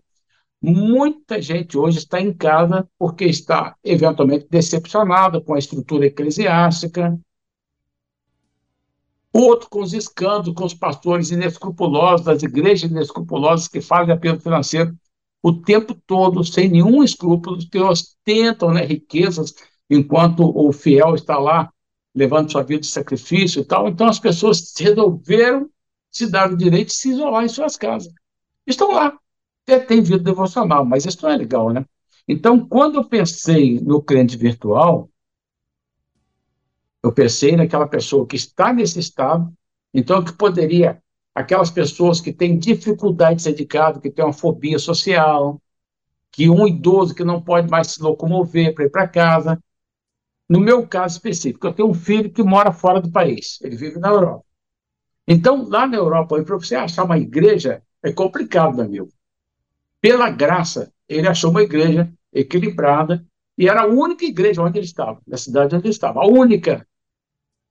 [0.62, 7.18] Muita gente hoje está em casa porque está eventualmente decepcionada com a estrutura eclesiástica.
[9.32, 14.94] Outro com os escândalos, com os pastores inescrupulosos, das igrejas inescrupulosas que fazem apelo financeiro
[15.48, 19.54] o tempo todo, sem nenhum escrúpulo, que ostentam né, riquezas
[19.88, 21.72] enquanto o fiel está lá
[22.16, 23.88] levando sua vida de sacrifício e tal.
[23.88, 25.70] Então as pessoas resolveram
[26.10, 28.12] se dar o direito de se isolar em suas casas.
[28.66, 29.16] Estão lá,
[29.64, 31.86] até tem vida devocional, mas isso não é legal, né?
[32.28, 35.12] Então, quando eu pensei no crente virtual,
[37.04, 39.54] eu pensei naquela pessoa que está nesse estado
[39.94, 41.00] Então, que poderia,
[41.36, 45.62] aquelas pessoas que têm dificuldade de ser dedicado, que têm uma fobia social,
[46.32, 49.62] que um idoso que não pode mais se locomover para ir para casa.
[50.48, 54.00] No meu caso específico, eu tenho um filho que mora fora do país, ele vive
[54.00, 54.46] na Europa.
[55.28, 59.10] Então, lá na Europa, para você achar uma igreja é complicado, meu amigo.
[60.00, 63.26] Pela graça, ele achou uma igreja equilibrada
[63.58, 66.88] e era a única igreja onde ele estava, na cidade onde ele estava, a única.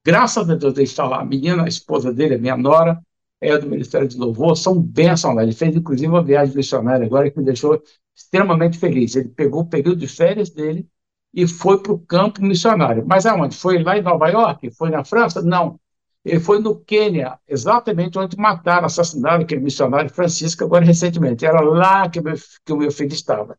[0.05, 1.20] Graças a Deus ele está lá.
[1.20, 3.00] A menina, a esposa dele, a minha nora,
[3.45, 5.43] é do Ministério de Louvor, são bênçãos lá.
[5.43, 7.83] Ele fez, inclusive, uma viagem missionária agora que me deixou
[8.15, 9.15] extremamente feliz.
[9.17, 10.89] Ele pegou o período de férias dele
[11.33, 13.05] e foi para o campo missionário.
[13.07, 13.57] Mas aonde?
[13.57, 14.71] Foi lá em Nova York?
[14.73, 15.43] Foi na França?
[15.43, 15.79] Não.
[16.25, 21.45] Ele foi no Quênia, exatamente onde mataram, assassinaram aquele missionário Francisco, agora recentemente.
[21.45, 23.59] Era lá que, meu, que o meu filho estava.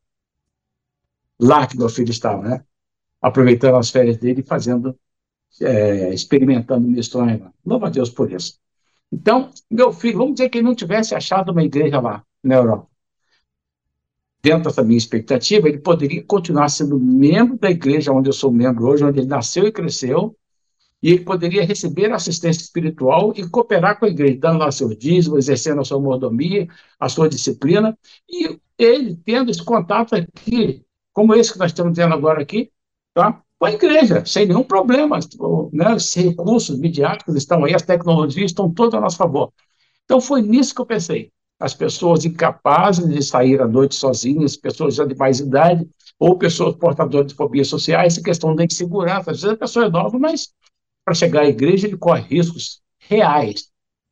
[1.40, 2.66] Lá que meu filho estava, né?
[3.22, 4.98] Aproveitando as férias dele e fazendo,
[5.62, 7.42] é, experimentando missões.
[7.66, 8.60] Louva a Deus por isso.
[9.12, 12.88] Então, meu filho, vamos dizer que ele não tivesse achado uma igreja lá na Europa.
[14.42, 18.86] Dentro dessa minha expectativa, ele poderia continuar sendo membro da igreja onde eu sou membro
[18.88, 20.36] hoje, onde ele nasceu e cresceu,
[21.02, 25.38] e ele poderia receber assistência espiritual e cooperar com a igreja, dando lá seu dízimo,
[25.38, 26.68] exercendo a sua mordomia,
[27.00, 27.98] a sua disciplina,
[28.30, 32.72] e ele tendo esse contato aqui, como esse que nós estamos tendo agora aqui,
[33.14, 33.42] tá?
[33.66, 35.20] Com a igreja, sem nenhum problema.
[35.74, 35.96] Né?
[35.96, 39.52] Os recursos midiáticos estão aí, as tecnologias estão todas a nosso favor.
[40.04, 41.32] Então, foi nisso que eu pensei.
[41.60, 45.88] As pessoas incapazes de sair à noite sozinhas, pessoas já de mais idade,
[46.20, 49.32] ou pessoas portadoras de fobias sociais, essa questão da insegurança.
[49.32, 50.50] Às vezes a pessoa é nova, mas
[51.04, 53.70] para chegar à igreja, ele corre riscos reais.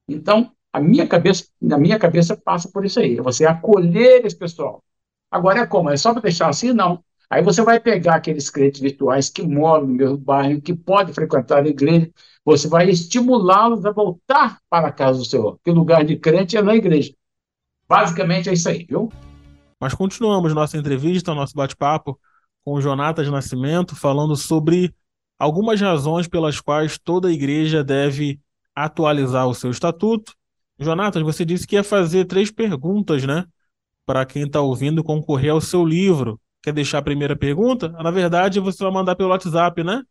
[0.07, 4.83] Então, a minha cabeça, na minha cabeça passa por isso aí, você acolher esse pessoal.
[5.29, 5.89] Agora é como?
[5.89, 6.73] É só para deixar assim?
[6.73, 7.03] Não.
[7.33, 11.63] Aí você vai pegar aqueles crentes virtuais que moram no meu bairro, que podem frequentar
[11.63, 12.11] a igreja,
[12.45, 16.55] você vai estimulá-los a voltar para a casa do Senhor, que o lugar de crente
[16.55, 17.11] é na igreja.
[17.89, 19.11] Basicamente é isso aí, viu?
[19.79, 22.19] Mas continuamos nossa entrevista, nosso bate-papo
[22.63, 24.93] com o Jonatas Nascimento, falando sobre
[25.39, 28.39] algumas razões pelas quais toda igreja deve
[28.75, 30.35] atualizar o seu estatuto.
[30.79, 33.43] Jonatas, você disse que ia fazer três perguntas, né?
[34.05, 36.39] Para quem está ouvindo concorrer ao seu livro.
[36.63, 37.89] Quer deixar a primeira pergunta?
[37.89, 40.01] Na verdade, você vai mandar pelo WhatsApp, né?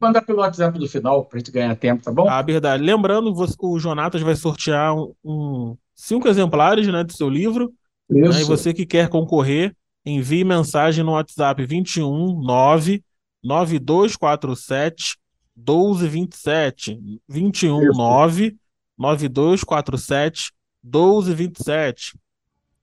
[0.00, 2.28] Mandar pelo WhatsApp do final, para a gente ganhar tempo, tá bom?
[2.28, 2.80] Ah, verdade.
[2.80, 7.72] Lembrando, o Jonatas vai sortear um, um, cinco exemplares né, do seu livro.
[8.08, 8.30] Isso.
[8.30, 9.76] Né, e você que quer concorrer,
[10.06, 13.02] envie mensagem no WhatsApp 21 9
[13.42, 15.16] 9247
[15.56, 18.56] 1227 219
[18.96, 20.52] 9247
[20.84, 22.16] 1227.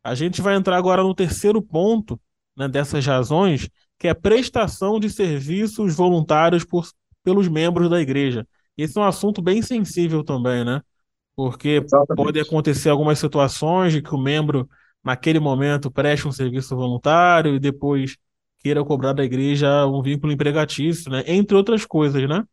[0.04, 2.20] A gente vai entrar agora no terceiro ponto
[2.58, 6.88] né, dessas razões, que é a prestação de serviços voluntários por,
[7.24, 8.48] pelos membros da igreja.
[8.76, 10.82] Esse é um assunto bem sensível também, né?
[11.36, 12.16] Porque Exatamente.
[12.16, 14.68] pode acontecer algumas situações de que o membro,
[15.04, 18.18] naquele momento, preste um serviço voluntário e depois
[18.60, 21.24] queira cobrar da igreja um vínculo empregatício, né?
[21.28, 22.44] Entre outras coisas, né?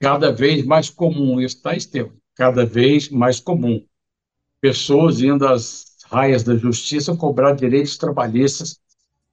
[0.00, 2.12] Cada vez mais comum isso, tá, Estevam?
[2.34, 3.84] Cada vez mais comum.
[4.60, 8.78] Pessoas indo às raias da justiça cobrar direitos trabalhistas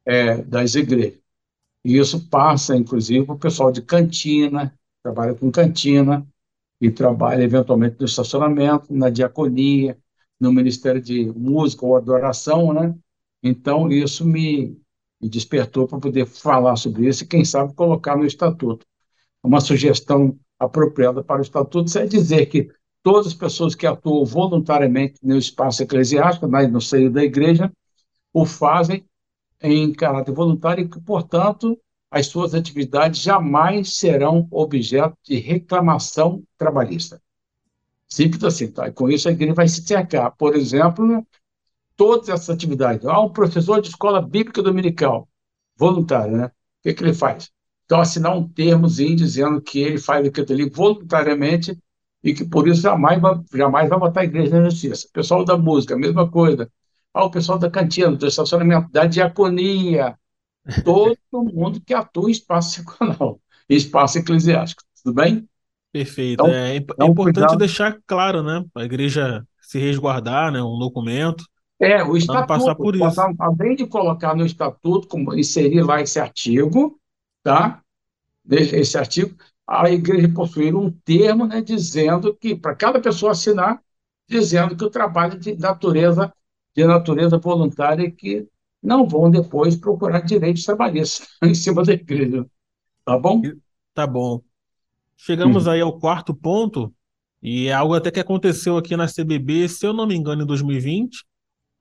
[0.05, 1.19] é, das igrejas.
[1.83, 6.25] E isso passa, inclusive, para o pessoal de cantina, trabalha com cantina,
[6.81, 9.97] e trabalha eventualmente no estacionamento, na diaconia,
[10.39, 12.95] no Ministério de Música ou Adoração, né?
[13.43, 14.77] Então, isso me,
[15.21, 18.85] me despertou para poder falar sobre isso e, quem sabe, colocar no estatuto.
[19.43, 22.69] Uma sugestão apropriada para o estatuto é dizer que
[23.03, 27.71] todas as pessoas que atuam voluntariamente no espaço eclesiástico, no seio da igreja,
[28.33, 29.05] o fazem
[29.61, 31.79] em caráter voluntário e que, portanto,
[32.11, 37.21] as suas atividades jamais serão objeto de reclamação trabalhista.
[38.07, 38.87] Simples assim, tá?
[38.87, 40.35] E com isso a igreja vai se cercar.
[40.35, 41.25] Por exemplo,
[41.95, 43.05] todas essas atividades.
[43.05, 45.29] Há um professor de escola bíblica dominical,
[45.77, 46.45] voluntário, né?
[46.45, 46.51] O
[46.83, 47.51] que, que ele faz?
[47.85, 51.77] Então, assinar um termozinho dizendo que ele faz aquilo ali voluntariamente
[52.23, 53.19] e que por isso jamais,
[53.53, 55.07] jamais vai botar a igreja na justiça.
[55.07, 56.69] O pessoal da música, a mesma coisa.
[57.13, 60.17] Ah, o pessoal da cantina, do estacionamento, da diaconia,
[60.83, 63.17] todo mundo que atua em espaço secular,
[63.69, 65.47] espaço eclesiástico, tudo bem?
[65.91, 66.43] Perfeito.
[66.43, 67.57] Então, é, é importante cuidado.
[67.57, 68.63] deixar claro, né?
[68.75, 70.61] A igreja se resguardar, né?
[70.61, 71.43] Um documento.
[71.79, 72.47] É, o estatuto.
[72.47, 73.21] Passar por isso.
[73.39, 76.99] Além de colocar no estatuto, inserir lá esse artigo,
[77.41, 77.81] tá?
[78.49, 79.35] Esse artigo,
[79.69, 83.79] a igreja possuir um termo, né, dizendo que para cada pessoa assinar,
[84.27, 86.33] dizendo que o trabalho de natureza
[86.75, 88.47] de natureza voluntária e que
[88.81, 92.45] não vão depois procurar direitos trabalhistas em cima da igreja.
[93.03, 93.41] Tá bom?
[93.93, 94.41] Tá bom.
[95.17, 95.71] Chegamos hum.
[95.71, 96.93] aí ao quarto ponto,
[97.41, 100.45] E é algo até que aconteceu aqui na CBB, se eu não me engano, em
[100.45, 101.25] 2020.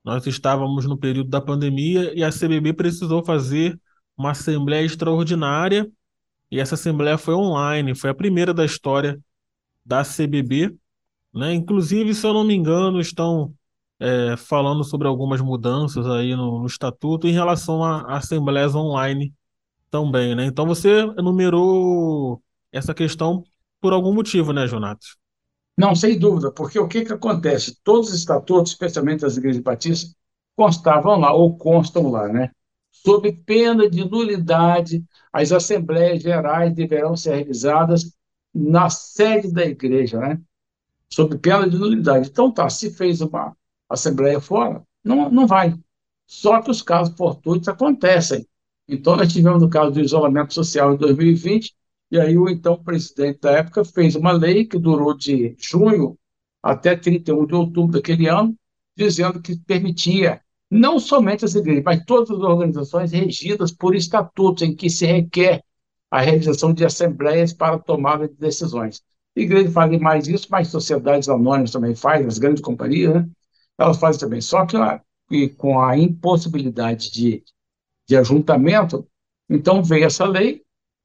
[0.04, 3.78] Nós estávamos no período da pandemia e a CBB precisou fazer
[4.16, 5.88] uma assembleia extraordinária
[6.50, 9.18] e essa assembleia foi online, foi a primeira da história
[9.84, 10.74] da CBB,
[11.34, 11.54] né?
[11.54, 13.54] Inclusive, se eu não me engano, estão
[14.00, 19.32] é, falando sobre algumas mudanças aí no, no estatuto em relação a, a assembleias online
[19.90, 20.44] também, né?
[20.44, 23.42] Então você enumerou essa questão
[23.80, 25.16] por algum motivo, né, Jonatas?
[25.76, 27.78] Não, sem dúvida, porque o que, que acontece?
[27.84, 30.14] Todos os estatutos, especialmente as igrejas batistas,
[30.56, 32.50] constavam lá, ou constam lá, né?
[33.04, 38.12] Sob pena de nulidade, as assembleias gerais deverão ser realizadas
[38.52, 40.40] na sede da igreja, né?
[41.08, 42.28] Sob pena de nulidade.
[42.28, 43.56] Então, tá, se fez uma
[43.88, 45.74] assembleia fora, não, não vai.
[46.26, 48.46] Só que os casos fortuitos acontecem.
[48.86, 51.74] Então, nós tivemos o caso do isolamento social em 2020,
[52.10, 56.18] e aí o então presidente da época fez uma lei que durou de junho
[56.62, 58.56] até 31 de outubro daquele ano,
[58.96, 64.74] dizendo que permitia não somente as igrejas, mas todas as organizações regidas por estatutos em
[64.74, 65.62] que se requer
[66.10, 69.02] a realização de assembleias para tomada de decisões.
[69.36, 73.28] A igreja faz mais isso, mas sociedades anônimas também fazem, as grandes companhias, né?
[73.78, 74.40] elas fazem também.
[74.40, 74.76] Só que
[75.30, 77.44] e com a impossibilidade de,
[78.06, 79.06] de ajuntamento,
[79.48, 80.62] então veio essa lei,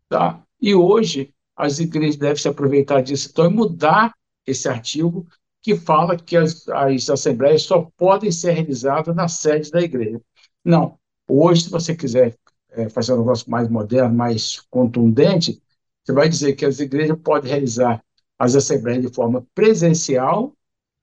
[0.08, 0.42] tá?
[0.62, 4.14] E hoje as igrejas devem se aproveitar disso então e mudar
[4.46, 5.28] esse artigo
[5.64, 10.22] que fala que as, as assembleias só podem ser realizadas na sede da igreja.
[10.66, 11.00] Não.
[11.30, 12.38] Hoje, se você quiser
[12.72, 15.62] é, fazer um negócio mais moderno, mais contundente,
[16.06, 18.04] você vai dizer que as igrejas podem realizar
[18.38, 20.54] as assembleias de forma presencial,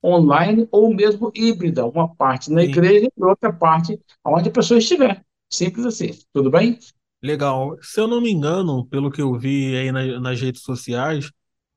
[0.05, 2.71] online ou mesmo híbrida, uma parte na Sim.
[2.71, 5.25] igreja e outra parte onde a pessoa estiver.
[5.51, 6.19] Simples assim.
[6.33, 6.79] Tudo bem?
[7.23, 7.77] Legal.
[7.83, 11.31] Se eu não me engano, pelo que eu vi aí na- nas redes sociais,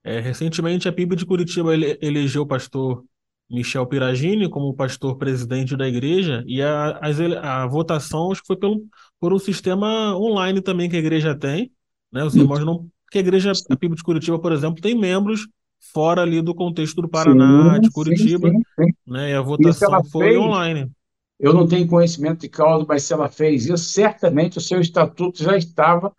[0.03, 3.03] é, recentemente a PIB de Curitiba ele- elegeu o pastor
[3.49, 8.57] Michel Piragini como pastor presidente da igreja e a, ele- a votação acho que foi
[8.57, 8.83] pelo,
[9.19, 11.71] por um sistema online também que a igreja tem,
[12.11, 12.23] né?
[12.23, 15.47] Os irmãos não, que a igreja, a PIB de Curitiba, por exemplo, tem membros
[15.93, 18.93] fora ali do contexto do Paraná, de Sim, sim, Curitiba, sim, sim.
[19.05, 19.31] né?
[19.31, 20.91] E a votação foi fez online,
[21.39, 25.43] Eu não tenho conhecimento de causa, mas se ela fez isso, certamente o seu estatuto
[25.43, 26.15] já estava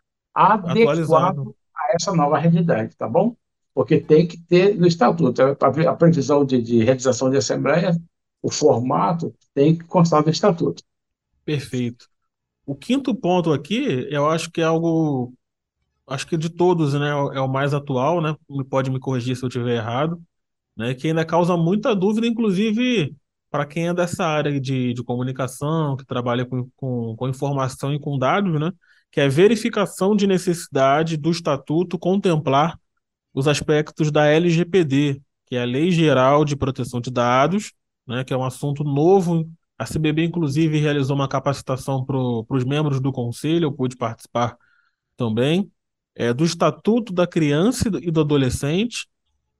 [0.62, 1.42] atualizado.
[1.42, 3.36] adequado a essa nova realidade, tá bom?
[3.74, 8.00] Porque tem que ter no estatuto a previsão de, de realização de assembleia,
[8.40, 10.82] o formato tem que constar no estatuto.
[11.44, 12.08] Perfeito.
[12.64, 15.34] O quinto ponto aqui, eu acho que é algo,
[16.06, 18.36] acho que de todos, né, é o mais atual, né?
[18.70, 20.22] Pode me corrigir se eu estiver errado,
[20.76, 20.94] né?
[20.94, 23.14] Que ainda causa muita dúvida, inclusive
[23.50, 28.00] para quem é dessa área de, de comunicação, que trabalha com, com, com informação e
[28.00, 28.72] com dados, né?
[29.10, 32.78] Que é verificação de necessidade do estatuto contemplar
[33.34, 37.72] os aspectos da LGPD, que é a Lei Geral de Proteção de Dados,
[38.06, 38.24] né?
[38.24, 39.50] Que é um assunto novo.
[39.76, 44.56] A CBB, inclusive, realizou uma capacitação para os membros do conselho, eu pude participar
[45.16, 45.70] também,
[46.14, 49.08] é, do Estatuto da Criança e do Adolescente,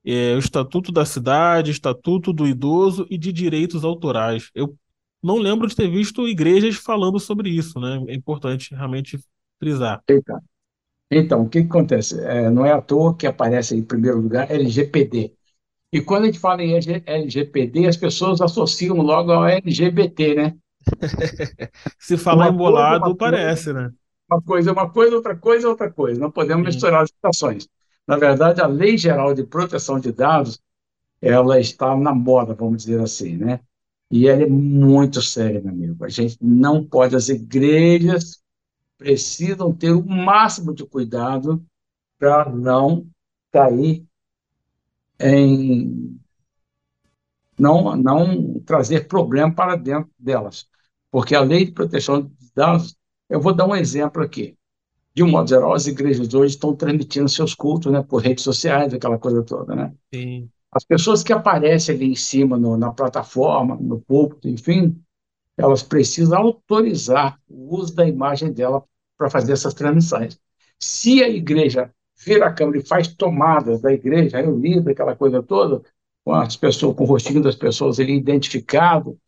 [0.05, 4.51] é, o Estatuto da Cidade, Estatuto do Idoso e de Direitos Autorais.
[4.55, 4.77] Eu
[5.23, 8.05] não lembro de ter visto igrejas falando sobre isso, né?
[8.09, 9.19] É importante realmente
[9.59, 10.03] frisar.
[10.09, 10.39] Então,
[11.11, 12.19] então o que, que acontece?
[12.21, 15.35] É, não é à toa que aparece em primeiro lugar LGPD.
[15.93, 16.75] E quando a gente fala em
[17.07, 20.57] LGPD, as pessoas associam logo ao LGBT, né?
[21.99, 23.93] Se falar uma embolado, coisa, parece, coisa, né?
[24.29, 26.21] Uma coisa é uma coisa, outra coisa é outra coisa.
[26.21, 26.75] Não podemos Sim.
[26.75, 27.69] misturar as situações.
[28.07, 30.61] Na verdade, a Lei Geral de Proteção de Dados,
[31.23, 33.61] ela está na moda, vamos dizer assim, né?
[34.11, 36.05] E ela é muito séria, meu amigo.
[36.05, 38.43] A gente não pode, as igrejas
[39.05, 41.62] precisam ter o máximo de cuidado
[42.19, 43.07] para não
[43.53, 44.03] cair
[45.21, 46.19] em
[47.59, 50.67] não, não trazer problema para dentro delas.
[51.11, 52.97] Porque a lei de proteção de dados,
[53.29, 54.57] eu vou dar um exemplo aqui
[55.14, 58.93] de um modo geral, as igrejas hoje estão transmitindo seus cultos, né, por redes sociais,
[58.93, 59.95] aquela coisa toda, né?
[60.12, 60.51] Sim.
[60.73, 65.01] As pessoas que aparecem ali em cima, no, na plataforma, no púlpito, enfim,
[65.57, 68.83] elas precisam autorizar o uso da imagem dela
[69.17, 70.39] para fazer essas transmissões.
[70.79, 71.91] Se a igreja
[72.25, 75.83] vira a câmera e faz tomadas da igreja, reunida, aquela coisa toda,
[76.25, 79.19] com as pessoas, com o rostinho das pessoas ali identificado,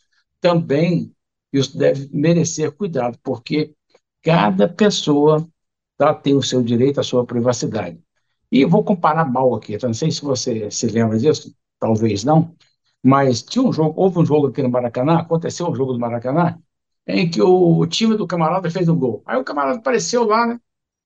[0.41, 1.13] também
[1.53, 3.75] isso deve merecer cuidado, porque
[4.23, 5.47] cada pessoa
[5.97, 6.15] tá?
[6.15, 7.99] tem o seu direito à sua privacidade.
[8.51, 9.87] E vou comparar mal aqui, tá?
[9.87, 12.55] não sei se você se lembra disso, talvez não,
[13.03, 16.59] mas tinha um jogo, houve um jogo aqui no Maracanã, aconteceu um jogo do Maracanã,
[17.07, 19.23] em que o time do camarada fez um gol.
[19.27, 20.61] Aí o camarada apareceu lá, né,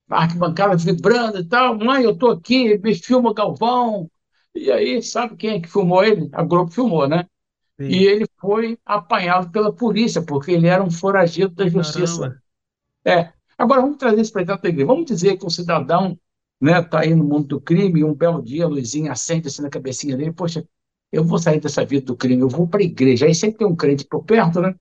[0.08, 4.10] na arquibancada vibrando e tal, mãe, eu tô aqui, me filma Galvão,
[4.54, 6.28] E aí, sabe quem é que filmou ele?
[6.32, 7.26] A Globo filmou, né?
[7.80, 7.86] Sim.
[7.88, 12.20] E ele foi apanhado pela polícia, porque ele era um foragido da justiça.
[12.20, 12.42] Caramba.
[13.04, 13.32] É.
[13.58, 14.86] Agora, vamos trazer isso para dentro da igreja.
[14.86, 16.18] Vamos dizer que um cidadão
[16.60, 19.62] né, tá aí no mundo do crime e um belo dia a luzinha acende assim
[19.62, 20.66] na cabecinha dele, poxa,
[21.12, 23.26] eu vou sair dessa vida do crime, eu vou para a igreja.
[23.26, 24.74] Aí sempre tem um crente por perto, né?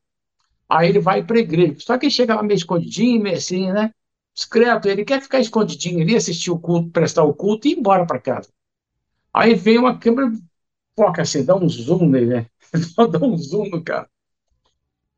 [0.70, 1.76] Aí ele vai para a igreja.
[1.80, 3.92] Só que ele chega lá meio escondidinho, meio assim, né?
[4.36, 8.06] Discreto, ele quer ficar escondidinho ali, assistir o culto, prestar o culto e ir embora
[8.06, 8.50] para casa.
[9.34, 10.32] Aí vem uma câmera,
[10.96, 12.48] foca assim, dá um zoom nele, né?
[13.12, 14.10] dá um zoom no cara.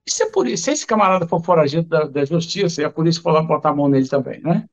[0.05, 3.21] E se, a polícia, se esse camarada for foragido da, da justiça e a polícia
[3.21, 4.67] for lá botar a mão nele também, né?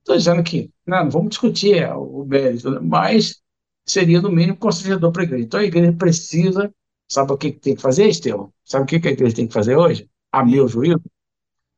[0.00, 2.78] Estou dizendo que não, não vamos discutir é, o mérito, né?
[2.82, 3.42] mas
[3.86, 5.44] seria, no mínimo, constrangedor para a igreja.
[5.44, 6.74] Então a igreja precisa,
[7.08, 8.52] sabe o que que tem que fazer, Estevão?
[8.64, 10.08] Sabe o que que a igreja tem que fazer hoje?
[10.32, 11.02] A meu juízo,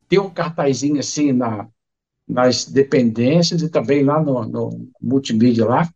[0.08, 1.68] ter um cartazinho assim na,
[2.26, 5.88] nas dependências e também lá no, no multimídia lá,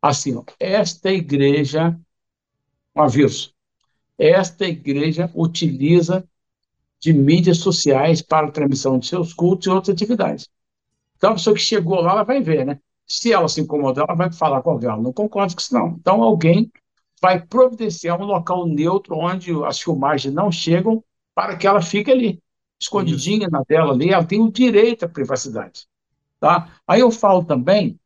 [0.00, 1.98] assim, ó, esta igreja,
[2.94, 3.52] um aviso,
[4.18, 6.26] esta igreja utiliza
[7.00, 10.48] de mídias sociais para a transmissão de seus cultos e outras atividades.
[11.16, 12.80] Então, a pessoa que chegou lá, ela vai ver, né?
[13.06, 14.88] Se ela se incomodar, ela vai falar com alguém.
[14.88, 15.88] Ela não concorda com isso, não.
[16.00, 16.70] Então, alguém
[17.20, 21.02] vai providenciar um local neutro onde as filmagens não chegam
[21.34, 22.42] para que ela fique ali,
[22.80, 24.10] escondidinha na tela ali.
[24.10, 25.86] Ela tem o direito à privacidade.
[26.38, 26.80] Tá?
[26.86, 27.98] Aí eu falo também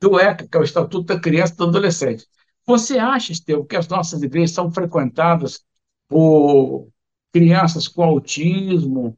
[0.00, 2.26] do ECA, que é o Estatuto da Criança e do Adolescente.
[2.66, 5.64] Você acha, Estevão, que as nossas igrejas são frequentadas
[6.08, 6.88] por
[7.32, 9.16] crianças com autismo,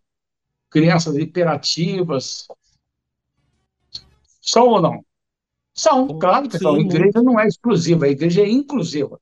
[0.70, 2.46] crianças hiperativas?
[4.40, 5.04] São ou não?
[5.78, 6.74] São, claro que são.
[6.74, 9.20] A igreja não é exclusiva, a igreja é inclusiva.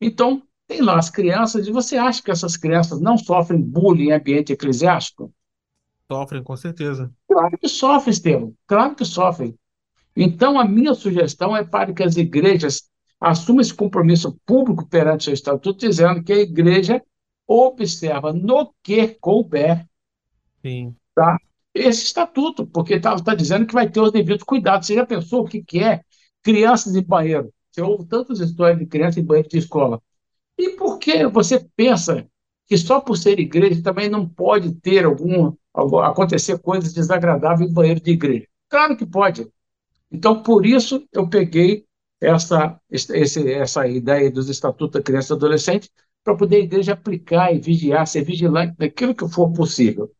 [0.00, 4.12] Então, tem lá as crianças, e você acha que essas crianças não sofrem bullying em
[4.12, 5.32] ambiente eclesiástico?
[6.06, 7.12] Sofrem, com certeza.
[7.28, 9.58] Claro que sofrem, Estevam, claro que sofrem.
[10.14, 12.88] Então, a minha sugestão é para que as igrejas
[13.20, 17.02] assumam esse compromisso público perante o seu estatuto, dizendo que a igreja
[17.48, 19.84] observa no que couber
[20.62, 20.94] Sim.
[21.16, 21.36] tá?
[21.78, 24.86] Esse estatuto, porque está tá dizendo que vai ter os devidos cuidados.
[24.86, 26.02] Você já pensou o que, que é
[26.42, 27.52] crianças em banheiro?
[27.70, 30.00] Você ouve tantas histórias de crianças em banheiro de escola.
[30.58, 32.26] E por que você pensa
[32.66, 35.52] que só por ser igreja também não pode ter algum,
[36.02, 38.46] acontecer coisas desagradáveis em banheiro de igreja?
[38.68, 39.46] Claro que pode.
[40.10, 41.84] Então, por isso, eu peguei
[42.20, 45.90] essa, esse, essa ideia dos estatutos da criança e adolescente
[46.24, 50.10] para poder a igreja aplicar e vigiar, ser vigilante naquilo que for possível.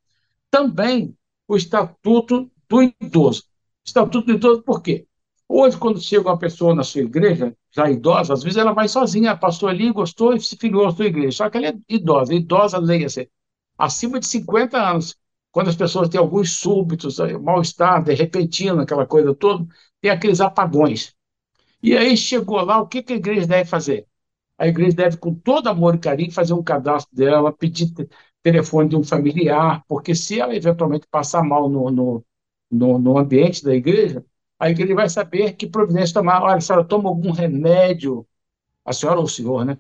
[0.51, 1.16] Também
[1.49, 3.45] o estatuto do idoso.
[3.85, 5.07] Estatuto do idoso por quê?
[5.49, 9.37] Hoje, quando chega uma pessoa na sua igreja, já idosa, às vezes ela vai sozinha,
[9.37, 11.37] passou ali, gostou e se filiou à sua igreja.
[11.37, 12.35] Só que ela é idosa.
[12.35, 13.31] Idosa, leia-se,
[13.79, 15.17] acima de 50 anos.
[15.53, 19.67] Quando as pessoas têm alguns súbitos, mal-estar, de repentino, aquela coisa toda,
[20.01, 21.15] tem aqueles apagões.
[21.83, 24.07] E aí chegou lá, o que, que a igreja deve fazer?
[24.59, 27.93] A igreja deve, com todo amor e carinho, fazer um cadastro dela, pedir
[28.47, 32.25] telefone de um familiar, porque se ela eventualmente passar mal no, no,
[32.71, 34.25] no, no ambiente da igreja,
[34.57, 36.41] a igreja vai saber que providência tomar.
[36.45, 38.25] Olha, a senhora toma algum remédio,
[38.85, 39.77] a senhora ou o senhor, né?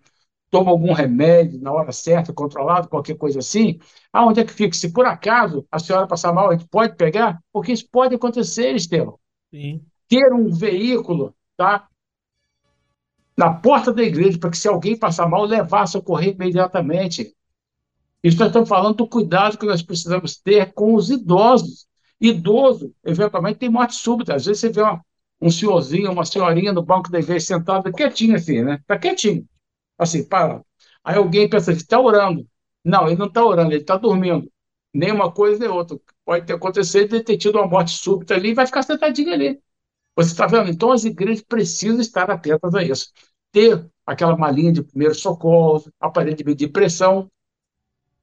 [0.51, 3.79] Toma algum remédio na hora certa, controlado, qualquer coisa assim.
[4.13, 4.75] Aonde é que fica?
[4.75, 7.41] Se por acaso a senhora passar mal, a gente pode pegar?
[7.53, 9.17] Porque isso pode acontecer, Estevão.
[9.49, 9.81] Sim.
[10.09, 11.87] Ter um veículo, tá?
[13.37, 17.36] Na porta da igreja, para que se alguém passar mal, levar, socorrer imediatamente.
[18.27, 21.87] Isso nós estamos falando do cuidado que nós precisamos ter com os idosos.
[22.21, 24.35] Idoso, eventualmente, tem morte súbita.
[24.35, 25.01] Às vezes você vê uma,
[25.41, 28.79] um senhorzinho, uma senhorinha no banco da igreja sentada quietinho assim, né?
[28.81, 29.47] Está quietinho.
[29.97, 30.61] Assim, para.
[31.05, 32.45] Aí alguém pensa assim, está orando.
[32.85, 34.51] Não, ele não está orando, ele está dormindo.
[34.93, 35.97] Nem uma coisa nem outra.
[36.25, 39.61] Pode ter acontecido de ter tido uma morte súbita ali e vai ficar sentadinho ali.
[40.17, 40.69] Você está vendo?
[40.69, 43.13] Então as igrejas precisam estar atentas a isso.
[43.53, 47.31] Ter aquela malinha de primeiro socorro, aparelho de medir pressão,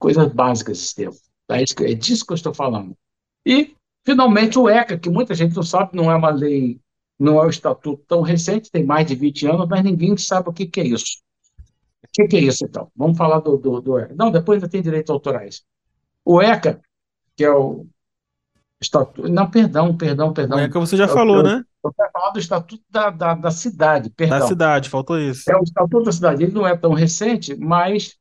[0.04, 1.18] coisas básicas, Estevam.
[1.46, 1.56] Tá?
[1.56, 2.94] É disso que eu estou falando.
[3.46, 3.74] E,
[4.04, 6.78] finalmente, o ECA, que muita gente não sabe, não é uma lei,
[7.18, 10.52] não é um estatuto tão recente, tem mais de 20 anos, mas ninguém sabe o
[10.52, 11.22] que, que é isso.
[12.02, 12.90] O que, que é isso, então?
[12.94, 14.14] Vamos falar do, do, do ECA.
[14.14, 15.62] Não, depois ainda tem direitos autorais.
[16.22, 16.82] O ECA,
[17.34, 17.86] que é o
[18.78, 19.26] estatuto.
[19.26, 20.58] Não, perdão, perdão, perdão.
[20.58, 21.64] O ECA você já falou, eu, né?
[21.82, 24.40] Eu quero falar do estatuto da, da, da cidade, perdão.
[24.40, 25.50] Da cidade, faltou isso.
[25.50, 26.42] É o estatuto da cidade.
[26.42, 28.18] Ele não é tão recente, mas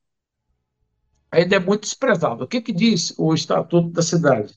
[1.34, 2.44] ainda é muito desprezado.
[2.44, 4.54] O que, que diz o Estatuto da Cidade?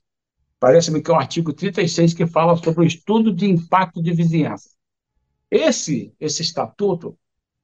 [0.60, 4.70] Parece-me que é o artigo 36 que fala sobre o estudo de impacto de vizinhança.
[5.50, 7.16] Esse, esse estatuto,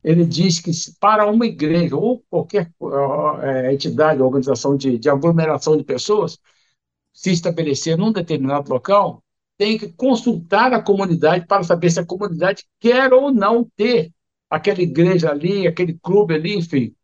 [0.05, 5.85] ele diz que para uma igreja ou qualquer uh, entidade, organização de, de aglomeração de
[5.85, 6.39] pessoas,
[7.13, 9.23] se estabelecer num determinado local,
[9.59, 14.13] tem que consultar a comunidade para saber se a comunidade quer ou não ter
[14.51, 16.95] aquela igreja ali, aquele clube ali, enfim.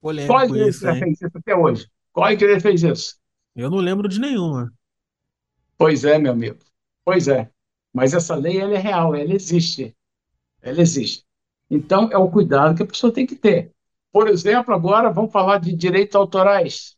[0.00, 1.00] Polêmico Qual igreja isso, já hein?
[1.00, 1.86] fez isso até hoje?
[2.12, 3.16] Qual igreja fez isso?
[3.54, 4.72] Eu não lembro de nenhuma.
[5.76, 6.58] Pois é, meu amigo.
[7.04, 7.50] Pois é.
[7.92, 9.96] Mas essa lei ela é real, ela existe.
[10.62, 11.24] Ela existe.
[11.68, 13.72] Então, é o cuidado que a pessoa tem que ter.
[14.12, 16.96] Por exemplo, agora vamos falar de direitos autorais.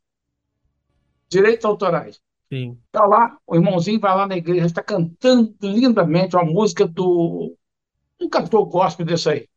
[1.28, 2.20] Direitos autorais.
[2.53, 2.78] Sim.
[2.86, 7.57] Está lá, o irmãozinho vai lá na igreja, está cantando lindamente uma música do.
[8.20, 9.48] Um cantor gospel desse aí.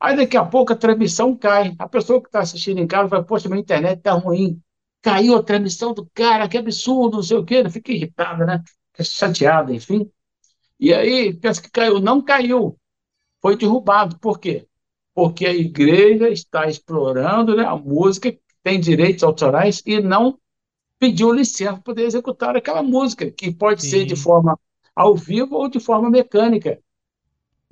[0.00, 1.74] Aí daqui a pouco a transmissão cai.
[1.78, 4.60] A pessoa que está assistindo em casa vai, poxa, minha internet está ruim.
[5.02, 7.68] Caiu a transmissão do cara, que absurdo, não sei o quê.
[7.70, 8.62] Fica irritada, né?
[8.92, 10.10] Fica chateada, enfim.
[10.78, 12.00] E aí pensa que caiu.
[12.00, 12.78] Não caiu.
[13.40, 14.18] Foi derrubado.
[14.18, 14.66] Por quê?
[15.14, 20.38] Porque a igreja está explorando né, a música tem direitos autorais e não
[20.98, 23.90] pediu licença para poder executar aquela música, que pode Sim.
[23.90, 24.58] ser de forma
[24.96, 26.80] ao vivo ou de forma mecânica.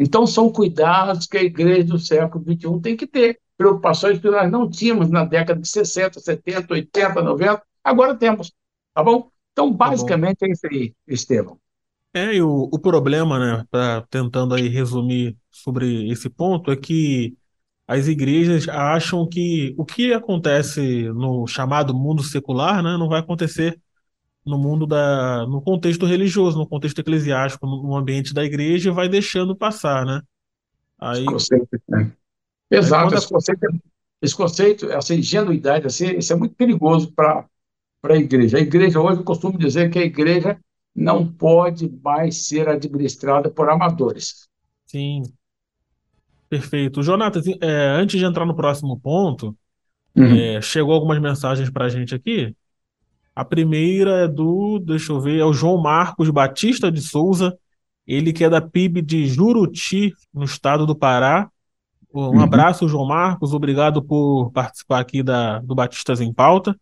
[0.02, 3.38] Então, são cuidados que a igreja do século XXI tem que ter.
[3.56, 8.52] Preocupações que nós não tínhamos na década de 60, 70, 80, 90, agora temos.
[8.94, 9.30] Tá bom?
[9.52, 11.58] Então, basicamente é isso aí, Estevam.
[12.14, 17.34] É, e o, o problema, né, pra, tentando aí resumir sobre esse ponto, é que
[17.86, 23.78] as igrejas acham que o que acontece no chamado mundo secular, né, não vai acontecer
[24.44, 29.08] no mundo da, no contexto religioso, no contexto eclesiástico, no, ambiente da igreja, e vai
[29.08, 30.20] deixando passar, né?
[30.98, 32.12] Aí, Esse conceito, né?
[32.70, 33.66] Exato, quando esse conceito,
[34.20, 37.46] esse conceito, essa ingenuidade, assim, isso é muito perigoso para
[38.00, 38.56] para a igreja.
[38.56, 40.58] A igreja, hoje, eu costumo dizer que a igreja
[40.92, 44.48] não pode mais ser administrada por amadores.
[44.86, 45.22] sim,
[46.48, 47.00] perfeito.
[47.00, 49.56] Jonatas, é, antes de entrar no próximo ponto,
[50.16, 50.36] Uhum.
[50.36, 52.54] É, chegou algumas mensagens para a gente aqui.
[53.34, 57.56] A primeira é do, deixa eu ver, é o João Marcos Batista de Souza,
[58.06, 61.50] ele que é da PIB de Juruti, no estado do Pará.
[62.14, 62.40] Um Uhum.
[62.40, 66.76] abraço, João Marcos, obrigado por participar aqui da, do Batistas em Pauta.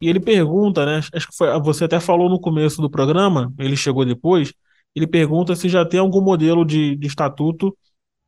[0.00, 1.00] E ele pergunta, né?
[1.12, 4.52] Acho que foi, você até falou no começo do programa, ele chegou depois.
[4.94, 7.76] Ele pergunta se já tem algum modelo de, de estatuto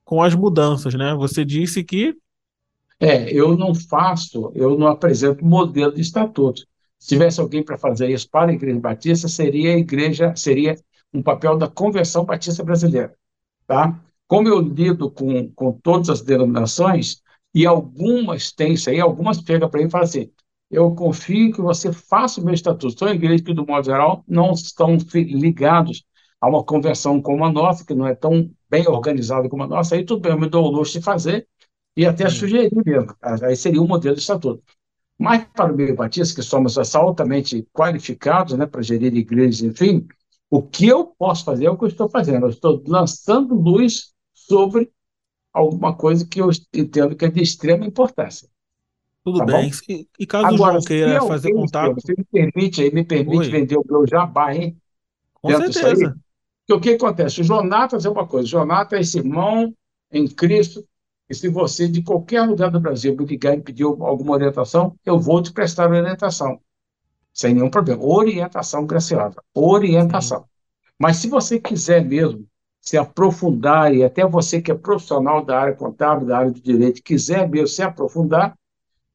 [0.05, 1.15] com as mudanças, né?
[1.15, 2.15] Você disse que
[2.99, 6.67] É, eu não faço, eu não apresento modelo de estatuto.
[7.01, 10.77] Se tivesse alguém para fazer isso para a Igreja Batista, seria a igreja, seria
[11.13, 13.15] um papel da Convenção Batista Brasileira,
[13.67, 13.99] tá?
[14.29, 17.23] Como eu lido com, com todas as denominações,
[17.55, 20.31] e algumas têm isso aí, algumas chegam para mim e falam assim,
[20.71, 22.97] eu confio que você faça o meu estatuto.
[22.97, 26.05] São igrejas que, do modo geral, não estão ligados
[26.41, 29.97] a uma convenção como a nossa, que não é tão bem organizada como a nossa,
[29.97, 31.49] aí tudo bem, eu me dou o luxo de fazer,
[31.97, 33.17] e até sugerir mesmo.
[33.21, 34.63] Aí seria um modelo de estatuto.
[35.21, 40.09] Mas para o meio batista, que somos altamente qualificados né, para gerir igrejas, enfim,
[40.49, 42.47] o que eu posso fazer é o que eu estou fazendo.
[42.47, 44.91] Eu estou lançando luz sobre
[45.53, 48.49] alguma coisa que eu entendo que é de extrema importância.
[49.23, 49.71] tudo Tá bem.
[49.91, 53.05] E, e caso o Agora, João se queira fazer contato, você me permite aí, me
[53.05, 53.51] permite Oi.
[53.51, 54.75] vender o meu jabá, hein?
[55.35, 56.17] com dentro certeza.
[56.67, 57.43] Porque o que acontece?
[57.43, 59.75] O Jonatas é uma coisa, o Jonatas é esse irmão
[60.11, 60.83] em Cristo,
[61.31, 65.17] e se você, de qualquer lugar do Brasil, me ligar e pedir alguma orientação, eu
[65.17, 66.61] vou te prestar orientação,
[67.33, 68.05] sem nenhum problema.
[68.05, 70.45] Orientação graciosa, orientação.
[70.99, 72.45] Mas se você quiser mesmo
[72.81, 77.01] se aprofundar, e até você que é profissional da área contábil, da área de direito,
[77.01, 78.59] quiser mesmo se aprofundar,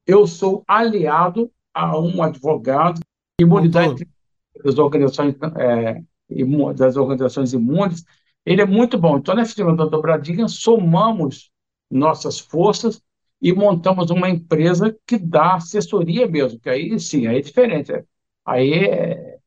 [0.08, 3.02] eu sou aliado a um advogado,
[3.42, 4.08] imunidade
[4.64, 6.02] das organizações, é,
[6.76, 8.06] das organizações imunes,
[8.46, 9.18] ele é muito bom.
[9.18, 11.52] Então, na firma da Dobradinha, somamos
[11.90, 13.02] nossas forças
[13.42, 17.92] e montamos uma empresa que dá assessoria mesmo, que aí sim, aí é diferente.
[17.94, 18.04] é.
[18.46, 19.38] Aí é,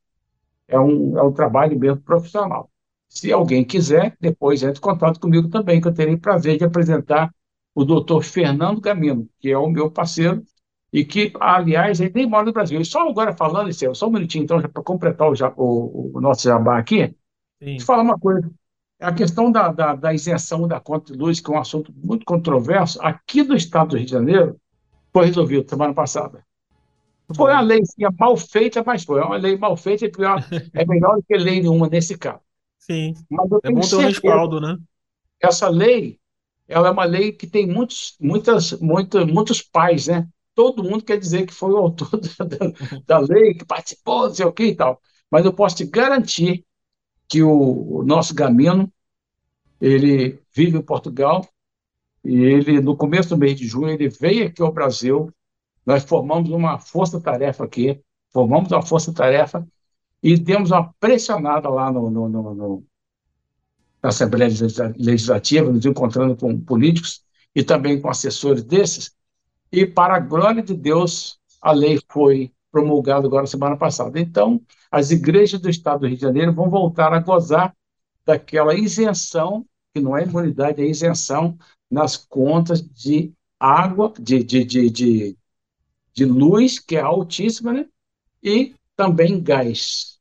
[0.68, 2.70] é, um, é um trabalho mesmo profissional.
[3.08, 7.34] Se alguém quiser, depois entre em contato comigo também, que eu terei prazer de apresentar
[7.74, 10.42] o doutor Fernando Gamino, que é o meu parceiro,
[10.92, 12.80] e que, aliás, ele nem mora no Brasil.
[12.80, 16.42] E só agora falando, isso, só um minutinho, então, para completar o, o- o nosso
[16.44, 17.14] jabá aqui,
[17.60, 17.78] Sim.
[17.78, 18.50] te falar uma coisa.
[19.00, 22.24] A questão da, da, da isenção da conta de luz, que é um assunto muito
[22.26, 24.60] controverso, aqui do estado do Rio de Janeiro,
[25.12, 26.44] foi resolvido semana passada.
[27.36, 29.20] Foi uma lei sim, é mal feita, mas foi.
[29.20, 32.40] É uma lei mal feita, é, pior, é melhor do que lei nenhuma nesse caso.
[32.78, 33.14] Sim.
[33.30, 34.76] Mas eu É tenho bom ter um respaldo, né?
[35.40, 36.18] essa lei,
[36.66, 40.28] ela é uma lei que tem muitos, muitas, muita, muitos pais, né?
[40.54, 42.72] Todo mundo quer dizer que foi o autor da, da-
[43.06, 45.00] da lei, que participou, não sei o que e tal.
[45.30, 46.64] Mas eu posso te garantir
[47.28, 48.92] que o, o nosso Gamino,
[49.80, 51.46] ele vive em Portugal
[52.24, 55.32] e ele, no começo do mês de junho, ele veio aqui ao Brasil.
[55.86, 58.00] Nós formamos uma força-tarefa aqui,
[58.30, 59.66] formamos uma força-tarefa
[60.22, 62.84] e demos uma pressionada lá no, no, no, no
[64.02, 64.50] na Assembleia
[64.96, 67.24] Legislativa, nos encontrando com políticos
[67.54, 69.12] e também com assessores desses,
[69.72, 74.18] e para a glória de Deus, a lei foi promulgada agora semana passada.
[74.18, 74.60] Então,
[74.90, 77.74] as igrejas do Estado do Rio de Janeiro vão voltar a gozar
[78.24, 79.64] daquela isenção,
[79.94, 81.58] que não é imunidade, é isenção
[81.90, 85.36] nas contas de água, de, de, de, de,
[86.12, 87.86] de luz, que é altíssima, né?
[88.42, 90.18] e também gás.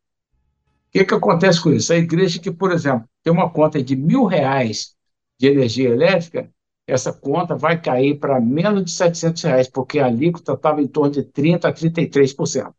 [0.87, 1.93] O que, que acontece com isso?
[1.93, 4.95] A igreja que, por exemplo, tem uma conta de mil reais
[5.37, 6.49] de energia elétrica,
[6.87, 11.11] essa conta vai cair para menos de 700 reais, porque a alíquota estava em torno
[11.11, 12.73] de 30% a 33%.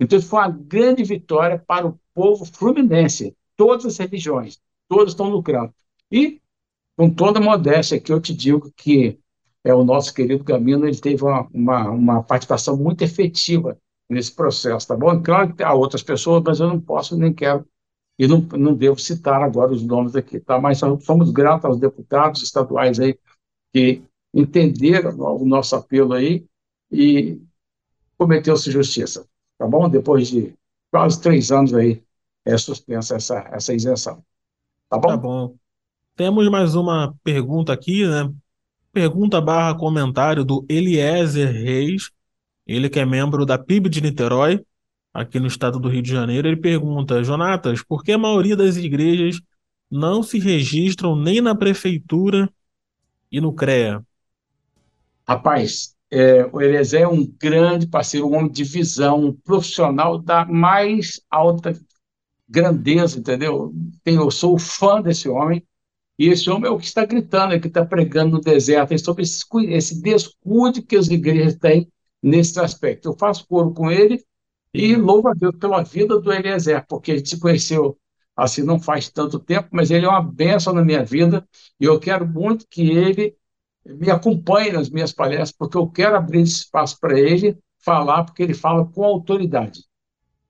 [0.00, 5.74] Então, foi uma grande vitória para o povo fluminense, todas as religiões, todos estão lucrando.
[6.10, 6.40] E,
[6.96, 9.18] com toda modéstia, que eu te digo que
[9.64, 13.76] é, o nosso querido Camino ele teve uma, uma, uma participação muito efetiva
[14.08, 15.20] nesse processo, tá bom?
[15.22, 17.66] Claro que há outras pessoas, mas eu não posso nem quero
[18.18, 20.60] e não, não devo citar agora os nomes aqui, tá?
[20.60, 23.18] Mas somos gratos aos deputados estaduais aí
[23.72, 26.46] que entenderam o nosso apelo aí
[26.90, 27.40] e
[28.16, 29.26] cometeu-se justiça,
[29.58, 29.88] tá bom?
[29.88, 30.54] Depois de
[30.90, 32.02] quase três anos aí
[32.44, 34.22] é suspensa essa, essa isenção,
[34.88, 35.08] tá bom?
[35.08, 35.56] Tá bom.
[36.14, 38.32] Temos mais uma pergunta aqui, né?
[38.92, 42.10] Pergunta barra comentário do Eliezer Reis,
[42.66, 44.64] ele que é membro da PIB de Niterói,
[45.12, 48.76] aqui no estado do Rio de Janeiro, ele pergunta: Jonatas, por que a maioria das
[48.76, 49.40] igrejas
[49.90, 52.50] não se registram nem na prefeitura
[53.30, 54.04] e no CREA?
[55.26, 60.44] Rapaz, é, o Eliezer é um grande parceiro, um homem de visão, um profissional da
[60.44, 61.72] mais alta
[62.48, 63.72] grandeza, entendeu?
[64.04, 65.66] Eu sou fã desse homem,
[66.18, 68.98] e esse homem é o que está gritando, é que está pregando no deserto, é
[68.98, 71.90] sobre esse, esse descuido que as igrejas têm
[72.22, 73.08] nesse aspecto.
[73.08, 74.24] Eu faço coro com ele
[74.72, 77.98] e louvo a Deus pela vida do Eliezer, porque a gente se conheceu
[78.36, 81.46] assim não faz tanto tempo, mas ele é uma bênção na minha vida
[81.80, 83.34] e eu quero muito que ele
[83.86, 88.54] me acompanhe nas minhas palestras, porque eu quero abrir espaço para ele falar, porque ele
[88.54, 89.84] fala com autoridade.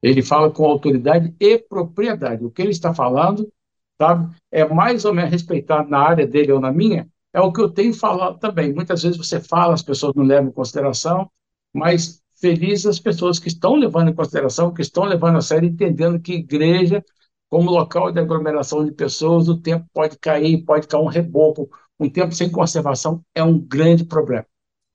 [0.03, 2.45] Ele fala com autoridade e propriedade.
[2.45, 3.51] O que ele está falando
[3.99, 7.61] sabe, é mais ou menos respeitado na área dele ou na minha, é o que
[7.61, 8.73] eu tenho falado também.
[8.73, 11.31] Muitas vezes você fala, as pessoas não levam em consideração,
[11.73, 16.21] mas felizes as pessoas que estão levando em consideração, que estão levando a sério, entendendo
[16.21, 17.05] que igreja,
[17.49, 21.69] como local de aglomeração de pessoas, o tempo pode cair, pode cair um reboco.
[21.99, 24.47] Um tempo sem conservação é um grande problema.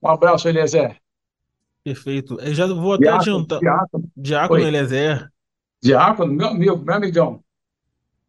[0.01, 0.97] Um abraço, Eliezer.
[1.83, 2.39] Perfeito.
[2.39, 3.59] Eu já vou até diácono, adiantar.
[3.59, 5.29] Diácono, Diácono Eliezer.
[5.81, 7.43] Diácono, meu amigo, meu amigão.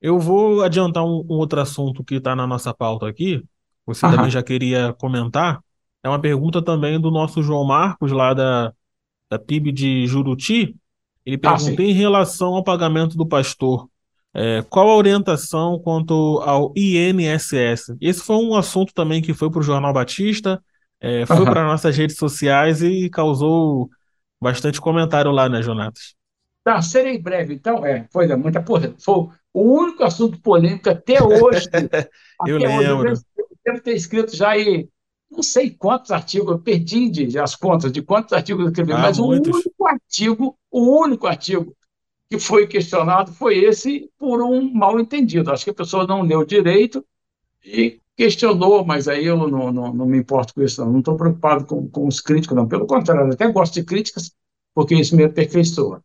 [0.01, 3.45] Eu vou adiantar um, um outro assunto que está na nossa pauta aqui.
[3.87, 4.17] Você Aham.
[4.17, 5.61] também já queria comentar.
[6.03, 8.73] É uma pergunta também do nosso João Marcos, lá da,
[9.31, 10.77] da PIB de Juruti,
[11.25, 13.89] ele ah, pergunta ah, em relação ao pagamento do pastor,
[14.35, 17.97] é, qual a orientação quanto ao INSS?
[18.01, 20.63] Esse foi um assunto também que foi para o Jornal Batista,
[21.01, 21.45] é, foi uhum.
[21.45, 23.91] para nossas redes sociais e causou
[24.41, 26.15] bastante comentário lá, né, Jonatas?
[26.65, 27.85] Tá, serei breve, então.
[27.85, 28.95] É, foi muita porra.
[29.05, 31.69] Foi o único assunto polêmico até hoje.
[32.47, 33.11] eu até lembro.
[33.11, 34.89] Hoje, eu devo ter escrito já aí
[35.33, 38.99] não sei quantos artigos, eu perdi de, as contas de quantos artigos eu escrevi, ah,
[38.99, 39.51] mas muitos.
[39.51, 41.75] o único artigo, o único artigo
[42.33, 45.51] que foi questionado foi esse por um mal entendido.
[45.51, 47.05] Acho que a pessoa não leu direito
[47.63, 51.67] e questionou, mas aí eu não, não, não me importo com isso, não estou preocupado
[51.67, 52.67] com, com os críticos, não.
[52.67, 54.35] Pelo contrário, até gosto de críticas,
[54.75, 56.03] porque isso me aperfeiçoa.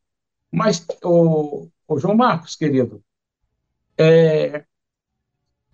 [0.52, 3.02] Mas, o, o João Marcos, querido,
[3.98, 4.66] é,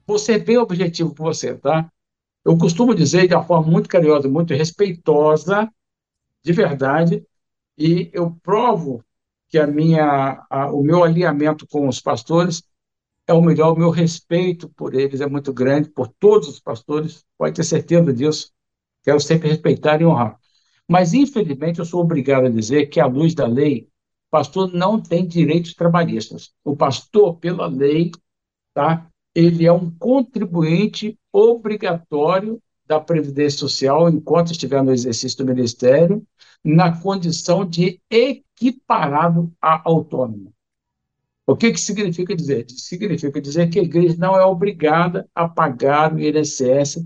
[0.05, 1.91] você bem objetivo com você, tá?
[2.45, 5.67] Eu costumo dizer de uma forma muito carinhosa, muito respeitosa,
[6.43, 7.25] de verdade,
[7.75, 9.03] e eu provo
[9.53, 12.63] que a minha, a, o meu alinhamento com os pastores
[13.27, 17.23] é o melhor, o meu respeito por eles é muito grande, por todos os pastores,
[17.37, 18.51] pode ter certeza disso.
[19.03, 20.39] Quero sempre respeitar e honrar.
[20.89, 23.87] Mas, infelizmente, eu sou obrigado a dizer que, à luz da lei,
[24.31, 26.51] pastor não tem direitos trabalhistas.
[26.63, 28.09] O pastor, pela lei,
[28.73, 29.07] tá?
[29.35, 36.25] ele é um contribuinte obrigatório da Previdência Social enquanto estiver no exercício do Ministério,
[36.63, 38.01] na condição de
[38.69, 40.53] equiparado a autônomo.
[41.45, 42.65] O que, que significa dizer?
[42.69, 47.05] Significa dizer que a igreja não é obrigada a pagar o INSS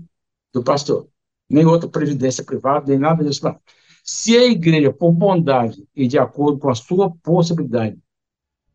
[0.52, 1.08] do pastor,
[1.50, 3.44] nem outra previdência privada, nem nada disso.
[3.44, 3.60] Não.
[4.04, 7.98] Se a igreja, por bondade e de acordo com a sua possibilidade,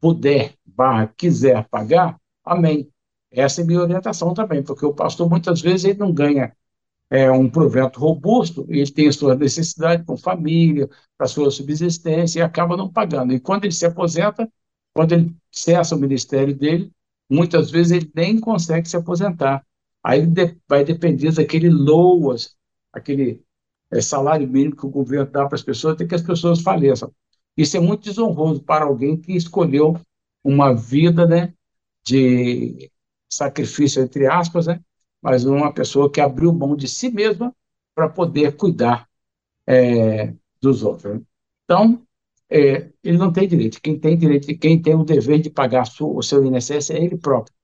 [0.02, 2.90] puder, barra, quiser pagar, amém.
[3.32, 6.56] Essa é a minha orientação também, porque o pastor muitas vezes ele não ganha
[7.10, 12.42] é, um provento robusto, ele tem a sua necessidade com família, para sua subsistência, e
[12.42, 13.34] acaba não pagando.
[13.34, 14.50] E quando ele se aposenta,
[14.94, 16.92] Quando ele cessa o ministério dele,
[17.30, 19.66] muitas vezes ele nem consegue se aposentar.
[20.04, 20.22] Aí
[20.68, 22.56] vai depender daquele LOAS,
[22.92, 23.44] aquele
[23.92, 27.12] é, salário mínimo que o governo dá para as pessoas, até que as pessoas faleçam.
[27.58, 30.00] Isso é muito desonroso para alguém que escolheu
[30.44, 31.54] uma vida né,
[32.06, 32.92] de
[33.32, 34.82] sacrifício, entre aspas, né,
[35.24, 37.56] mas uma pessoa que abriu mão de si mesma
[37.96, 39.08] para poder cuidar
[39.66, 41.22] é, dos outros.
[41.64, 42.06] Então,
[42.50, 43.82] é, ele não tem direito.
[43.82, 47.56] Quem tem direito, quem tem o dever de pagar o seu INSS é ele próprio.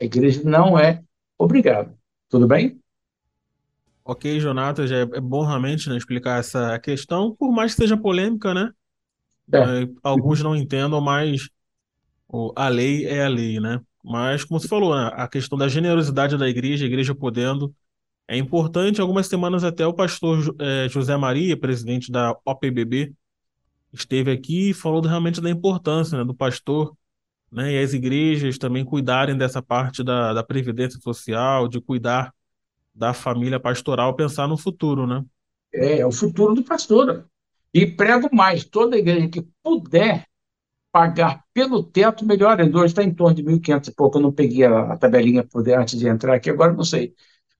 [0.00, 1.02] A igreja não é
[1.36, 1.98] obrigada.
[2.28, 2.80] Tudo bem?
[4.04, 7.96] Ok, Jonathan, já é, é bom realmente né, explicar essa questão, por mais que seja
[7.96, 8.72] polêmica, né?
[9.52, 9.58] É.
[10.02, 11.50] Alguns não entendam, mas
[12.54, 13.80] a lei é a lei, né?
[14.02, 17.74] Mas, como você falou, né, a questão da generosidade da igreja, a igreja podendo,
[18.26, 19.00] é importante.
[19.00, 23.12] Algumas semanas até o pastor é, José Maria, presidente da OPBB,
[23.92, 26.96] esteve aqui e falou realmente da importância né, do pastor
[27.50, 32.32] né, e as igrejas também cuidarem dessa parte da, da previdência social, de cuidar
[32.94, 35.24] da família pastoral, pensar no futuro, né?
[35.72, 37.26] É, é o futuro do pastor.
[37.72, 40.26] E prego mais, toda igreja que puder
[40.92, 42.60] pagar pelo teto, melhor.
[42.60, 45.78] Hoje está em torno de 1.500 e pouco, eu não peguei a, a tabelinha poder,
[45.78, 47.14] antes de entrar aqui, agora não sei.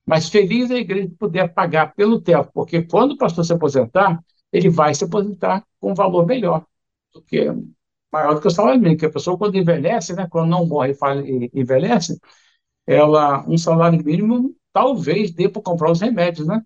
[0.07, 4.23] Mas feliz a igreja que puder pagar pelo teto, porque quando o pastor se aposentar,
[4.53, 6.67] ele vai se aposentar com um valor melhor,
[7.13, 7.47] porque
[8.13, 10.97] maior do que o salário mínimo, que a pessoa quando envelhece, né, quando não morre
[11.25, 12.19] e envelhece,
[12.87, 16.63] ela um salário mínimo talvez dê para comprar os remédios, né?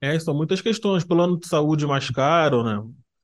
[0.00, 1.04] É, são muitas questões.
[1.04, 2.82] Plano de saúde mais caro, né?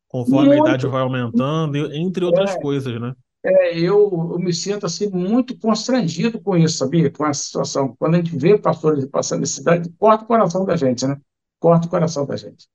[0.08, 0.64] Conforme muito.
[0.64, 3.14] a idade vai aumentando, entre outras é, coisas, né?
[3.44, 7.10] É, eu, eu me sinto assim muito constrangido com isso, sabia?
[7.10, 7.94] Com essa situação.
[7.98, 11.16] Quando a gente vê pastores passando necessidade, corta o coração da gente, né?
[11.60, 12.66] Corta o coração da gente.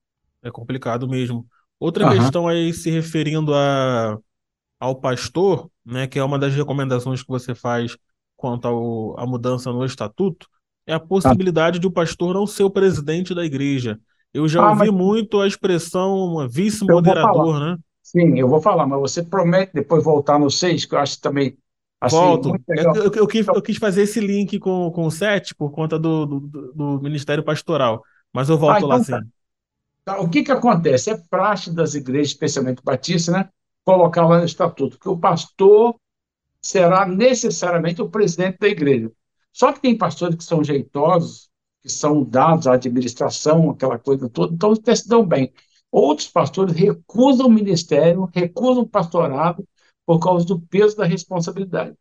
[0.41, 1.45] É complicado mesmo.
[1.79, 2.17] Outra uhum.
[2.17, 4.17] questão aí se referindo a,
[4.79, 7.97] ao pastor, né, que é uma das recomendações que você faz
[8.35, 10.47] quanto ao, à mudança no estatuto,
[10.85, 11.79] é a possibilidade ah.
[11.81, 13.99] de o pastor não ser o presidente da igreja.
[14.33, 14.91] Eu já ah, ouvi mas...
[14.91, 17.77] muito a expressão vice-moderador, né?
[18.01, 21.57] Sim, eu vou falar, mas você promete depois voltar no 6, que eu acho também.
[22.01, 22.55] Assim, Volto.
[22.67, 25.97] Eu, eu, eu, quis, eu, quis, fazer esse link com, com o 7 por conta
[25.97, 28.03] do, do, do Ministério Pastoral,
[28.33, 29.29] mas eu volto ah, então, lá sim.
[30.03, 30.19] Tá.
[30.19, 31.11] O que, que acontece?
[31.11, 33.49] É praxe das igrejas, especialmente batistas, né?
[33.85, 35.95] Colocar lá no estatuto que o pastor
[36.61, 39.11] será necessariamente o presidente da igreja.
[39.51, 41.49] Só que tem pastores que são jeitosos,
[41.83, 45.53] que são dados à administração, aquela coisa toda, então até se dão bem.
[45.91, 49.67] Outros pastores recusam o ministério, recusam o pastorado
[50.05, 51.95] por causa do peso da responsabilidade.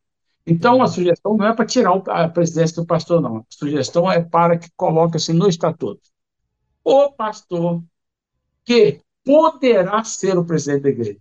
[0.46, 3.38] Então, a sugestão não é para tirar a presidência do pastor, não.
[3.38, 6.00] A sugestão é para que coloque-se no estatuto.
[6.84, 7.82] O pastor
[8.64, 11.20] que poderá ser o presidente da igreja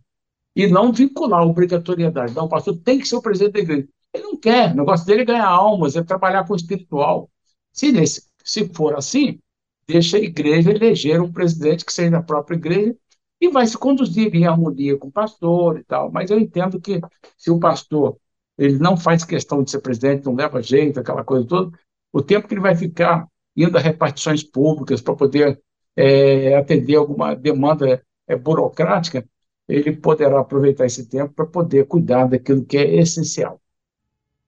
[0.56, 2.34] e não vincular a obrigatoriedade.
[2.34, 3.88] Não, o pastor tem que ser o presidente da igreja.
[4.14, 7.30] Ele não quer, o negócio dele é ganhar almas, é trabalhar com o espiritual.
[7.72, 9.40] Se, nesse, se for assim,
[9.88, 12.96] deixa a igreja eleger um presidente que seja da própria igreja
[13.40, 16.12] e vai se conduzir em harmonia com o pastor e tal.
[16.12, 17.02] Mas eu entendo que
[17.38, 18.18] se o pastor
[18.58, 21.78] ele não faz questão de ser presidente, não leva jeito, aquela coisa toda,
[22.14, 25.60] o tempo que ele vai ficar indo a repartições públicas para poder
[25.96, 29.28] é, atender alguma demanda é, burocrática,
[29.68, 33.60] ele poderá aproveitar esse tempo para poder cuidar daquilo que é essencial.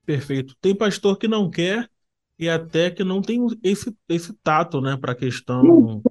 [0.05, 0.55] Perfeito.
[0.61, 1.89] Tem pastor que não quer
[2.37, 5.63] e até que não tem esse, esse tato, né, para a questão.
[5.63, 6.01] Não,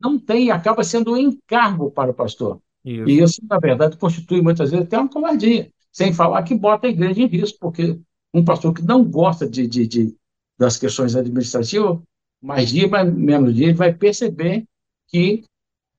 [0.00, 2.60] não tem, acaba sendo um encargo para o pastor.
[2.84, 3.08] Isso.
[3.08, 6.90] E isso, na verdade, constitui muitas vezes até uma covardia, sem falar que bota a
[6.90, 7.98] igreja em risco, porque
[8.32, 10.16] um pastor que não gosta de, de, de
[10.58, 11.98] das questões administrativas,
[12.40, 14.64] mais dia, mais, menos dia, ele vai perceber
[15.08, 15.44] que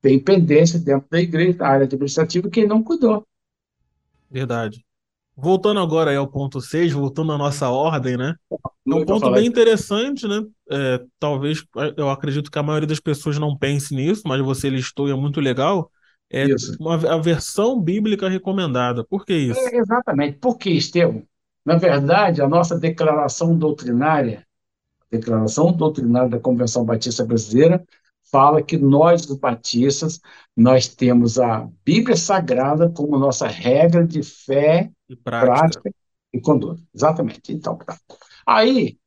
[0.01, 3.25] tem pendência dentro da igreja, da área administrativa, que ele não cuidou.
[4.29, 4.84] Verdade.
[5.37, 8.35] Voltando agora ao ponto 6, voltando à nossa ordem, né?
[8.51, 10.41] É um ponto bem interessante, né?
[10.71, 11.63] É, talvez
[11.97, 15.15] eu acredito que a maioria das pessoas não pense nisso, mas você listou e é
[15.15, 15.91] muito legal.
[16.31, 16.45] É
[16.79, 19.03] uma, a versão bíblica recomendada.
[19.03, 19.59] Por que isso?
[19.59, 20.37] É, exatamente.
[20.39, 21.23] Porque, Estevam,
[21.65, 24.45] na verdade, a nossa declaração doutrinária,
[25.01, 27.85] a declaração doutrinária da Convenção Batista Brasileira,
[28.35, 30.19] fala que nós, os batistas,
[30.57, 35.53] nós temos a Bíblia Sagrada como nossa regra de fé, e prática.
[35.53, 35.91] prática
[36.33, 36.83] e conduta.
[36.93, 37.53] Exatamente.
[37.53, 37.97] Então, tá.
[38.45, 38.97] Aí,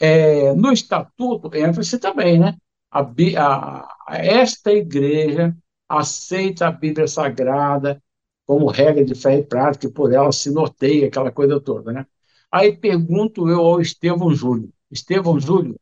[0.00, 2.56] é, no estatuto, entra-se também, né?
[2.90, 3.00] A,
[3.38, 5.56] a, esta igreja
[5.88, 8.02] aceita a Bíblia Sagrada
[8.44, 12.04] como regra de fé e prática, e por ela se norteia aquela coisa toda, né?
[12.50, 14.72] Aí pergunto eu ao Estevão Júlio.
[14.90, 15.78] Estevão Júlio,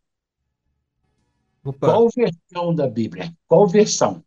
[1.65, 1.87] Opa.
[1.87, 3.33] Qual versão da Bíblia?
[3.47, 4.25] Qual versão?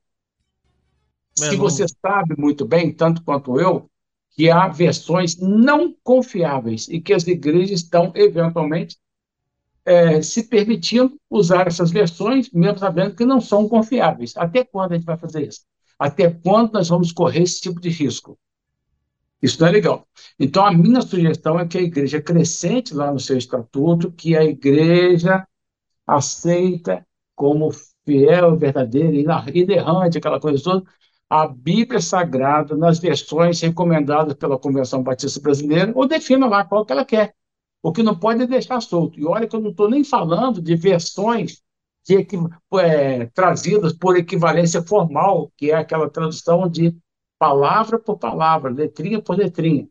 [1.38, 3.90] Se você sabe muito bem, tanto quanto eu,
[4.32, 8.98] que há versões não confiáveis e que as igrejas estão, eventualmente,
[9.84, 14.36] é, se permitindo usar essas versões, mesmo sabendo que não são confiáveis.
[14.36, 15.62] Até quando a gente vai fazer isso?
[16.00, 18.38] Até quando nós vamos correr esse tipo de risco?
[19.42, 20.08] Isso não é legal.
[20.40, 24.44] Então, a minha sugestão é que a igreja acrescente lá no seu estatuto que a
[24.44, 25.48] igreja
[26.08, 27.06] aceita
[27.36, 27.72] como
[28.06, 29.16] fiel, verdadeira,
[29.54, 30.84] inerrante, aquela coisa toda,
[31.30, 36.94] a Bíblia Sagrada nas versões recomendadas pela Convenção Batista Brasileira, ou defina lá qual que
[36.94, 37.34] ela quer.
[37.82, 39.20] O que não pode é deixar solto.
[39.20, 41.62] E olha que eu não estou nem falando de versões
[42.06, 42.28] de,
[42.80, 46.96] é, trazidas por equivalência formal, que é aquela tradução de
[47.38, 49.88] palavra por palavra, letrinha por letrinha.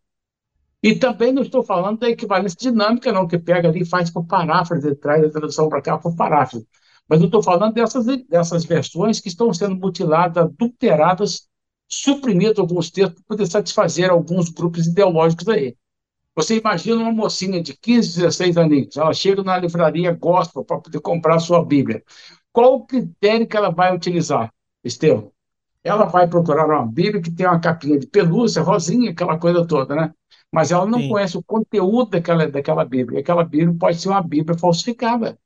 [0.83, 4.27] E também não estou falando da equivalência dinâmica, não, que pega ali e faz por
[4.27, 6.67] paráfrase, traz a tradução para cá por paráfrase.
[7.09, 11.49] Mas eu estou falando dessas, dessas versões que estão sendo mutiladas, adulteradas,
[11.89, 15.77] suprimidas alguns textos para poder satisfazer alguns grupos ideológicos aí.
[16.35, 21.01] Você imagina uma mocinha de 15, 16 aninhos, ela chega na livraria gospel para poder
[21.01, 22.03] comprar a sua Bíblia.
[22.53, 24.53] Qual o critério que ela vai utilizar,
[24.83, 25.33] Estevam?
[25.83, 29.95] Ela vai procurar uma Bíblia que tem uma capinha de pelúcia, rosinha, aquela coisa toda,
[29.95, 30.15] né?
[30.51, 31.09] Mas ela não Sim.
[31.09, 33.19] conhece o conteúdo daquela, daquela Bíblia.
[33.19, 35.39] E aquela Bíblia pode ser uma Bíblia falsificada.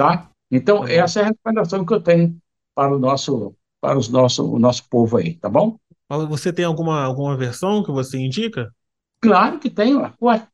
[0.00, 0.30] Tá?
[0.50, 0.96] Então, é.
[0.96, 2.34] essa é a recomendação que eu tenho
[2.74, 5.78] para o nosso, para os nosso, o nosso povo aí, tá bom?
[6.30, 8.74] Você tem alguma, alguma versão que você indica?
[9.20, 10.46] Claro que tem, ué.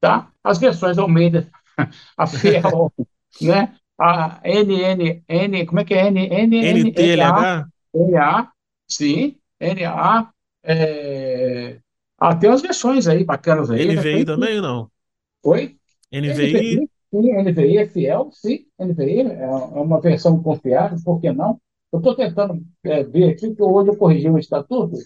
[0.00, 0.30] Tá?
[0.44, 1.50] As versões Almeida,
[2.16, 2.92] a Fiel,
[3.42, 3.74] né?
[3.98, 6.06] A NNN, como é que é?
[6.06, 7.66] N, N, NTLH?
[7.92, 8.52] NA,
[8.86, 10.30] sim, NA.
[10.62, 11.80] É...
[12.16, 13.96] Ah, tem umas versões aí bacanas aí.
[13.96, 14.24] NVI né?
[14.24, 14.88] também, não?
[15.42, 15.76] Oi?
[16.12, 16.30] NVI?
[16.30, 16.90] NVI,
[17.22, 21.60] sim, NVI é fiel, sim, NVI é, é uma versão confiável, por que não?
[21.92, 24.96] Eu estou tentando é, ver aqui, que hoje eu corrigi o estatuto,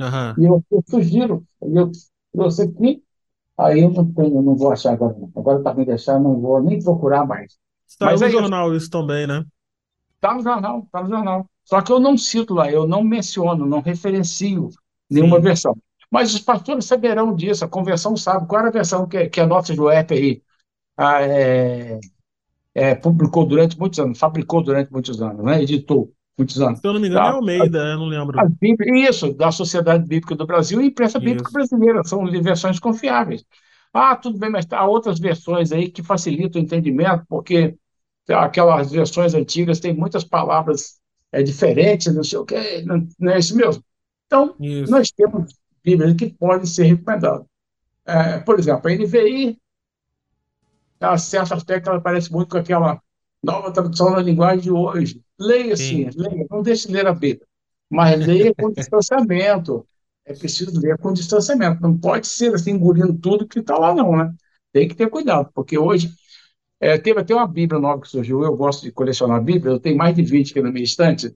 [0.00, 0.36] Uhum.
[0.36, 1.90] E eu, eu sugiro, eu
[2.32, 3.04] trouxe aqui,
[3.58, 5.16] aí eu não tenho, não vou achar agora.
[5.18, 5.32] Não.
[5.36, 7.58] Agora para me deixar, não vou nem procurar mais.
[7.88, 9.44] Está Mas no jornal eu, isso também, né?
[10.16, 11.50] Está no jornal, está no jornal.
[11.64, 14.68] Só que eu não cito lá, eu não menciono, não referencio
[15.10, 15.42] nenhuma Sim.
[15.42, 15.76] versão.
[16.10, 19.46] Mas os pastores saberão disso, a convenção sabe qual era a versão que, que a
[19.46, 20.42] nossa Joep aí
[20.96, 22.00] a, é,
[22.74, 25.62] é, publicou durante muitos anos, fabricou durante muitos anos, né?
[25.62, 26.80] editou muitos anos.
[26.80, 28.38] Se eu não me engano, é Almeida, eu não lembro.
[28.96, 31.24] isso, da Sociedade Bíblica do Brasil e Imprensa isso.
[31.24, 33.44] Bíblica Brasileira, são versões confiáveis.
[33.92, 37.76] Ah, tudo bem, mas há outras versões aí que facilitam o entendimento, porque
[38.28, 40.98] aquelas versões antigas têm muitas palavras
[41.30, 43.84] é, diferentes, não sei o quê, não, não é isso mesmo.
[44.26, 44.90] Então, isso.
[44.90, 47.46] nós temos Bíblias que podem ser recomendadas.
[48.06, 49.58] É, por exemplo, a NVI,
[51.00, 53.00] a certo aspecto, ela parece muito com aquela
[53.42, 55.22] nova tradução na linguagem de hoje.
[55.38, 57.46] Leia sim, leia, não deixe de ler a Bíblia,
[57.90, 59.86] mas leia com distanciamento.
[60.24, 64.16] É preciso ler com distanciamento, não pode ser assim, engolindo tudo que está lá, não,
[64.16, 64.32] né?
[64.72, 66.14] Tem que ter cuidado, porque hoje
[66.80, 69.96] é, teve até uma Bíblia nova que surgiu, eu gosto de colecionar Bíblia, eu tenho
[69.98, 71.34] mais de 20 aqui na minha estante,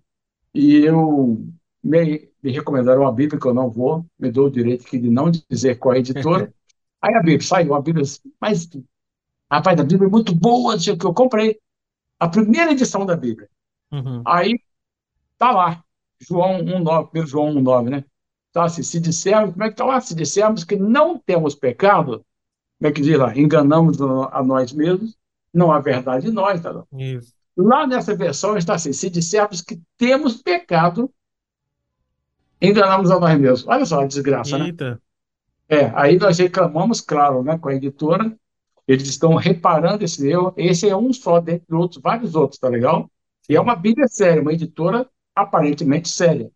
[0.55, 1.39] e eu
[1.83, 5.11] me, me recomendaram uma Bíblia que eu não vou, me dou o direito aqui de
[5.11, 6.53] não dizer qual é a editora.
[7.01, 8.05] Aí a Bíblia saiu, uma Bíblia,
[8.41, 8.69] mas
[9.51, 11.59] rapaz, a Bíblia é muito boa, não sei o que eu comprei
[12.19, 13.49] a primeira edição da Bíblia.
[13.93, 14.23] Uhum.
[14.27, 14.61] Aí
[15.39, 15.83] tá lá,
[16.21, 18.05] João 1,9, 1 João 1,9, né?
[18.53, 20.01] Tá assim, se dissermos, como é que tá lá?
[20.01, 22.25] Se dissermos que não temos pecado,
[22.79, 23.37] como é que diz lá?
[23.37, 25.17] Enganamos a nós mesmos,
[25.53, 26.85] não há verdade em nós, tá?
[26.93, 27.33] Isso.
[27.57, 31.13] Lá nessa versão está assim: se dissermos que temos pecado,
[32.61, 33.67] enganamos a nós mesmos.
[33.67, 34.67] Olha só a desgraça, né?
[34.67, 34.91] Eita.
[34.93, 34.99] né?
[35.69, 38.35] É, aí nós reclamamos, claro, né, com a editora,
[38.89, 40.55] eles estão reparando esse erro.
[40.57, 43.11] Esse é um só, dentre outros, vários outros, tá legal?
[43.47, 46.51] E é uma Bíblia séria, uma editora aparentemente séria.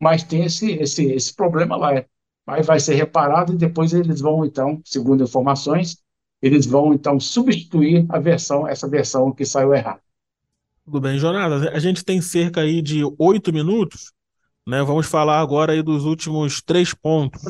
[0.00, 2.02] Mas tem esse, esse, esse problema lá.
[2.46, 5.98] Aí vai ser reparado e depois eles vão, então, segundo informações,
[6.40, 10.00] eles vão, então, substituir a versão, essa versão que saiu errada.
[10.86, 11.66] Tudo bem, Jonatas.
[11.66, 14.12] A gente tem cerca aí de oito minutos,
[14.66, 14.82] né?
[14.82, 17.42] Vamos falar agora aí dos últimos três pontos,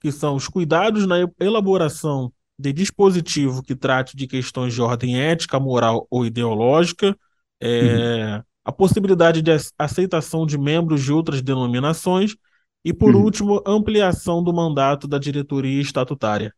[0.00, 5.58] que são os cuidados na elaboração de dispositivo que trate de questões de ordem ética,
[5.58, 7.16] moral ou ideológica,
[7.60, 8.42] é, uhum.
[8.64, 12.36] a possibilidade de aceitação de membros de outras denominações
[12.84, 13.22] e, por uhum.
[13.22, 16.52] último, ampliação do mandato da diretoria estatutária.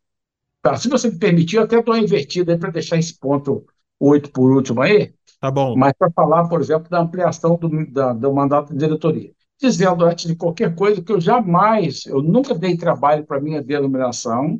[0.63, 3.67] Tá, se você me permitir, eu até estou invertido aí para deixar esse ponto
[4.01, 5.13] 8 por último aí.
[5.39, 5.77] Tá bom.
[5.77, 9.31] Mas para falar, por exemplo, da ampliação do, da, do mandato da diretoria.
[9.61, 14.59] Dizendo antes de qualquer coisa que eu jamais, eu nunca dei trabalho para minha denominação,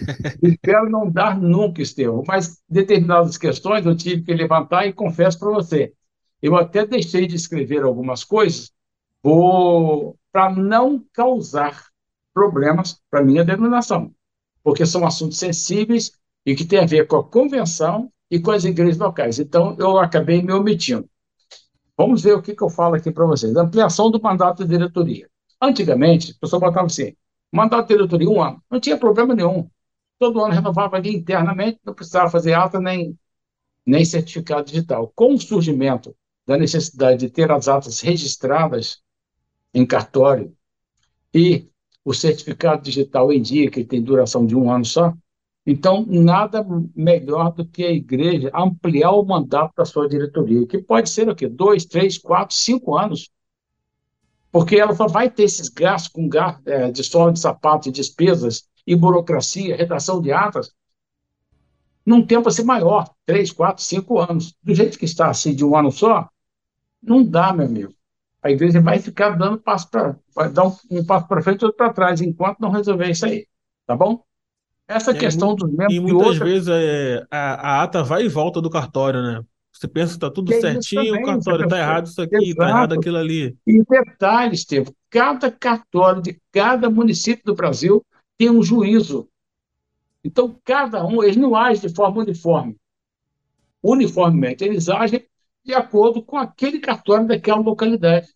[0.42, 5.50] Espero não dar nunca, Estevão, mas determinadas questões eu tive que levantar e confesso para
[5.50, 5.92] você.
[6.42, 8.72] Eu até deixei de escrever algumas coisas,
[10.30, 11.86] para não causar
[12.34, 14.12] problemas para minha denominação,
[14.62, 16.12] porque são assuntos sensíveis
[16.44, 19.38] e que têm a ver com a convenção e com as igrejas locais.
[19.38, 21.08] Então, eu acabei me omitindo.
[21.96, 23.56] Vamos ver o que, que eu falo aqui para vocês.
[23.56, 25.28] Ampliação do mandato de diretoria.
[25.62, 27.14] Antigamente, a pessoa botava assim,
[27.52, 28.62] mandato de diretoria um ano.
[28.70, 29.70] Não tinha problema nenhum.
[30.18, 33.18] Todo ano renovava ali internamente, não precisava fazer ata nem,
[33.84, 35.12] nem certificado digital.
[35.14, 36.14] Com o surgimento
[36.46, 39.02] da necessidade de ter as atas registradas
[39.72, 40.54] em cartório
[41.32, 41.68] e
[42.04, 45.14] o certificado digital em dia, que tem duração de um ano só,
[45.66, 51.08] então, nada melhor do que a igreja ampliar o mandato da sua diretoria, que pode
[51.08, 51.48] ser o quê?
[51.48, 53.30] Dois, três, quatro, cinco anos.
[54.52, 57.92] Porque ela só vai ter esses gastos com gasto, é, de sola de sapato, e
[57.92, 60.74] despesas, e burocracia, redação de atas,
[62.04, 64.54] num tempo assim maior, três, quatro, cinco anos.
[64.62, 66.28] Do jeito que está assim, de um ano só,
[67.02, 67.94] não dá, meu amigo.
[68.42, 71.66] A igreja vai ficar dando passo para vai dar um, um passo para frente e
[71.66, 73.46] outro para trás, enquanto não resolver isso aí.
[73.86, 74.22] Tá bom?
[74.88, 78.28] Essa É, questão dos membros e muitas outra, vezes é, a, a ata vai e
[78.28, 79.44] volta do cartório, né?
[79.72, 82.92] Você pensa que está tudo é certinho, o cartório está errado isso aqui, está errado
[82.94, 83.56] aquilo ali.
[83.66, 88.04] E detalhe, Estevam, cada cartório de cada município do Brasil
[88.38, 89.28] tem um juízo.
[90.22, 92.76] Então, cada um, eles não agem de forma uniforme.
[93.82, 95.26] Uniformemente, eles agem
[95.64, 98.28] de acordo com aquele cartório daquela localidade.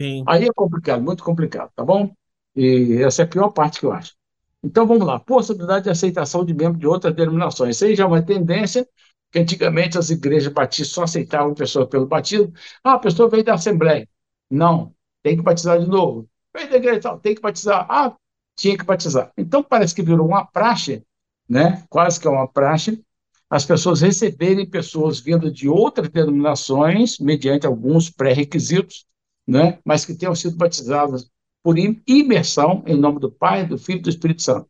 [0.00, 0.24] Sim.
[0.26, 2.14] Aí é complicado, muito complicado, tá bom?
[2.54, 4.14] E essa é a pior parte que eu acho.
[4.62, 5.20] Então, vamos lá.
[5.20, 7.76] Possibilidade de aceitação de membros de outras denominações.
[7.76, 8.86] Isso aí já é uma tendência,
[9.30, 12.52] que antigamente as igrejas batistas só aceitavam pessoas pelo batismo.
[12.82, 14.08] Ah, a pessoa veio da Assembleia.
[14.50, 16.28] Não, tem que batizar de novo.
[16.54, 17.86] Veio da igreja, tal, tem que batizar.
[17.88, 18.16] Ah,
[18.56, 19.32] tinha que batizar.
[19.36, 21.02] Então, parece que virou uma praxe,
[21.48, 21.84] né?
[21.88, 23.02] quase que é uma praxe,
[23.48, 29.06] as pessoas receberem pessoas vindo de outras denominações, mediante alguns pré-requisitos,
[29.46, 29.78] né?
[29.84, 31.30] mas que tenham sido batizadas
[31.62, 34.68] por im- imersão em nome do Pai, do Filho e do Espírito Santo.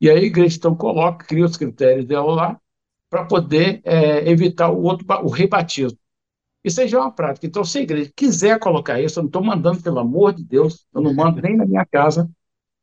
[0.00, 2.60] E aí a igreja então coloca, cria os critérios dela lá
[3.10, 5.98] para poder é, evitar o outro o rebatismo.
[6.64, 7.46] Isso aí já é uma prática.
[7.46, 10.86] Então, se a igreja quiser colocar isso, eu não estou mandando, pelo amor de Deus,
[10.94, 12.28] eu não mando nem na minha casa.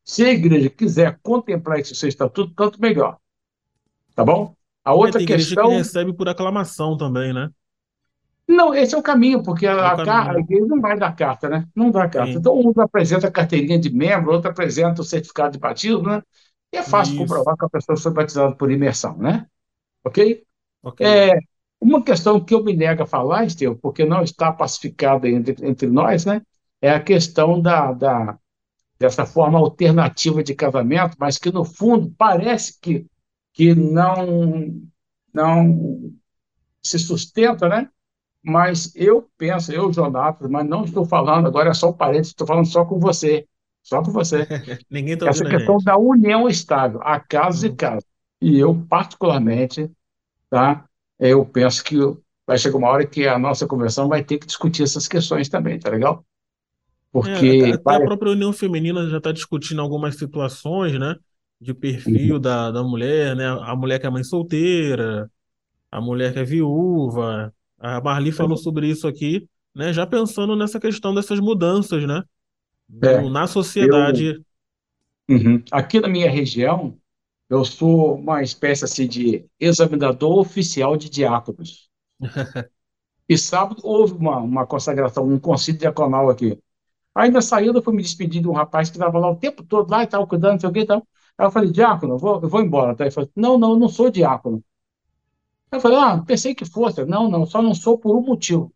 [0.06, 3.18] Se a igreja quiser contemplar esse seu estatuto, tanto melhor.
[4.14, 4.56] Tá bom?
[4.84, 5.68] A É, outra tem igreja que questão.
[5.68, 7.50] recebe por aclamação também, né?
[8.48, 10.38] Não, esse é o caminho, porque É o a, a, ca- a caminho.
[10.38, 11.66] igreja não vai dar carta, né?
[11.74, 12.38] Não dá carta.
[12.38, 12.38] Sim.
[12.38, 16.22] Então, um apresenta a carteirinha de membro, outro apresenta o certificado de batismo, né?
[16.72, 17.50] E é fácil Isso.
[17.56, 19.46] comprovar que a pessoa foi batizada por imersão, né?
[20.04, 20.44] Ok?
[20.82, 21.02] Ok.
[21.02, 21.38] É,
[21.80, 25.88] uma questão que eu me nego a falar, Estevam, porque não está pacificada entre, entre
[25.88, 26.42] nós, né?
[26.82, 28.38] É a questão da, da,
[28.98, 33.06] dessa forma alternativa de casamento, mas que, no fundo, parece que,
[33.52, 34.82] que não,
[35.34, 36.12] não
[36.82, 37.88] se sustenta, né?
[38.42, 42.46] Mas eu penso, eu, Jonatas, mas não estou falando, agora é só um parênteses, estou
[42.46, 43.46] falando só com você,
[43.82, 44.50] só com você.
[44.90, 47.76] Ninguém está Essa questão da união estável, a casa e Uhum.
[47.76, 48.06] casa.
[48.40, 49.90] E eu, particularmente,
[50.50, 50.88] tá?
[51.18, 51.96] Eu penso que
[52.46, 55.78] vai chegar uma hora que a nossa convenção vai ter que discutir essas questões também,
[55.80, 56.24] tá legal?
[57.24, 61.16] É, até, Porque até a própria União Feminina já está discutindo algumas situações, né?
[61.60, 63.46] De perfil da, da mulher, né?
[63.46, 65.30] A mulher que é mãe solteira,
[65.90, 67.52] a mulher que é viúva.
[67.78, 69.92] A Marli falou sobre isso aqui, né?
[69.92, 72.22] Já pensando nessa questão dessas mudanças, né?
[73.02, 74.40] é, na eu, sociedade.
[75.28, 75.62] uhum.
[75.70, 76.96] Aqui na minha região,
[77.48, 81.88] eu sou uma espécie assim de examinador oficial de diáconos.
[83.28, 86.56] E sábado houve uma, uma consagração, um concílio diaconal aqui.
[87.16, 89.64] Aí na saída eu fui me despedir de um rapaz que estava lá o tempo
[89.64, 91.06] todo lá e estava cuidando, não sei o que e tal.
[91.38, 92.94] Aí eu falei, diácono, eu vou, eu vou embora.
[93.00, 94.62] Ele falou, não, não, eu não sou diácono.
[95.70, 97.04] Eu falei, ah, pensei que fosse.
[97.04, 98.72] Não, não, só não sou por um motivo.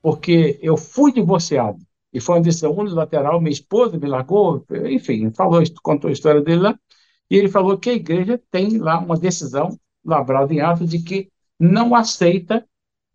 [0.00, 1.78] Porque eu fui divorciado.
[2.12, 6.60] E foi uma decisão unilateral, minha esposa me largou, enfim, falou, contou a história dele
[6.60, 6.78] lá.
[7.30, 11.30] E ele falou que a igreja tem lá uma decisão lavrada em ato de que
[11.58, 12.66] não aceita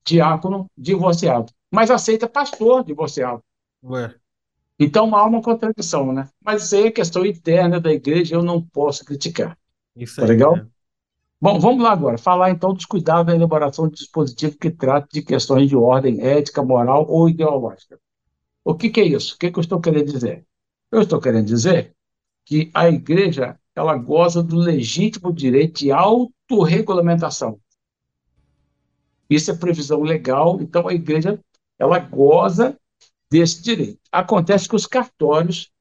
[0.05, 3.43] diácono divorciado, mas aceita pastor divorciado.
[3.81, 4.19] Ué,
[4.79, 6.29] Então há uma contradição, né?
[6.43, 9.57] Mas isso aí é questão interna da igreja, eu não posso criticar.
[9.95, 10.55] isso Tá aí, legal?
[10.55, 10.67] né?
[11.41, 15.21] Bom, vamos lá agora, falar então dos cuidados da elaboração de dispositivo que trata de
[15.21, 17.99] questões de ordem ética, moral ou ideológica.
[18.65, 19.35] O que que é isso?
[19.35, 20.45] O que que eu estou querendo dizer?
[20.91, 21.95] Eu estou querendo dizer
[22.45, 27.59] que a igreja ela goza do legítimo direito de autorregulamentação.
[29.29, 31.39] Isso é previsão legal, então a igreja
[31.77, 32.77] ela goza
[33.29, 33.99] desse direito.
[34.11, 35.71] Acontece que os cartórios,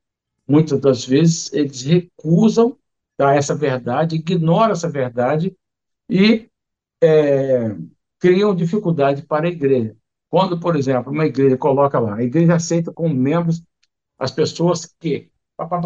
[0.46, 2.76] muitas das vezes, eles recusam
[3.18, 5.56] dar essa verdade, ignoram essa verdade
[6.08, 6.48] e
[7.02, 7.74] é,
[8.18, 9.96] criam dificuldade para a igreja.
[10.28, 13.62] Quando, por exemplo, uma igreja coloca lá, a igreja aceita como membros
[14.18, 15.30] as pessoas que.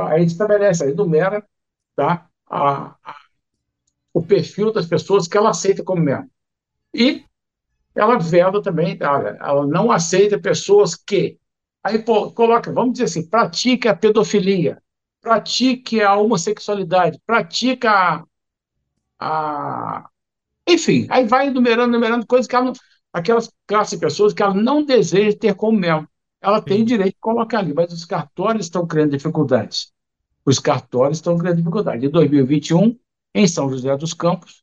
[0.08, 1.46] Aí estabelece, aí numera
[1.94, 3.16] tá, a, a,
[4.12, 6.28] o perfil das pessoas que ela aceita como membro.
[6.92, 7.24] E
[7.94, 11.38] ela veda também, olha, ela não aceita pessoas que.
[11.82, 14.82] Aí pô, coloca, vamos dizer assim, pratica a pedofilia,
[15.20, 18.24] pratique a homossexualidade, pratica
[19.18, 20.08] a.
[20.68, 22.72] Enfim, aí vai enumerando, enumerando coisas que ela não,
[23.12, 26.08] aquelas classes de pessoas que ela não deseja ter como membro.
[26.40, 29.92] Ela tem direito de colocar ali, mas os cartórios estão criando dificuldades.
[30.44, 32.02] Os cartórios estão criando dificuldades.
[32.02, 32.98] Em 2021,
[33.34, 34.62] em São José dos Campos,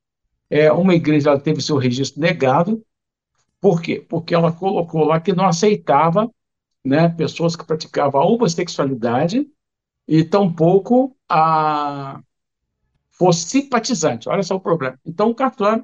[0.49, 2.83] é, uma igreja ela teve seu registro negado.
[3.61, 4.03] Por quê?
[4.07, 6.31] Porque ela colocou lá que não aceitava
[6.87, 9.47] né, pessoas que praticavam a homossexualidade
[10.07, 12.21] e tampouco a
[13.11, 14.29] fosse simpatizante.
[14.29, 14.97] Olha só o problema.
[15.05, 15.83] Então, o cartório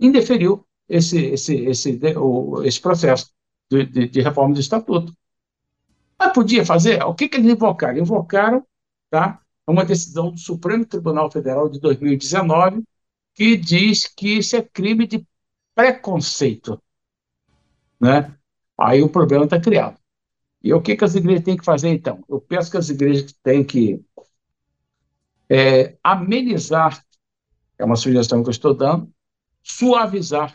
[0.00, 3.30] indeferiu esse, esse, esse, o, esse processo
[3.70, 5.12] de, de, de, reforma do estatuto.
[6.18, 7.02] Mas podia fazer?
[7.04, 7.98] O que, que eles invocaram?
[7.98, 8.66] Invocaram
[9.10, 12.82] tá, uma decisão do Supremo Tribunal Federal de 2019
[13.34, 15.26] que diz que isso é crime de
[15.74, 16.82] preconceito.
[18.00, 18.34] Né?
[18.78, 19.98] Aí o problema está criado.
[20.66, 22.24] E o que, que as igrejas têm que fazer, então?
[22.28, 24.04] Eu penso que as igrejas têm que
[25.48, 27.04] é, amenizar,
[27.78, 29.08] é uma sugestão que eu estou dando,
[29.62, 30.52] suavizar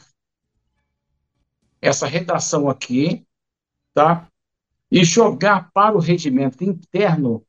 [1.82, 3.26] essa redação aqui,
[3.93, 4.28] tá?
[4.91, 7.45] E jogar para o regimento interno,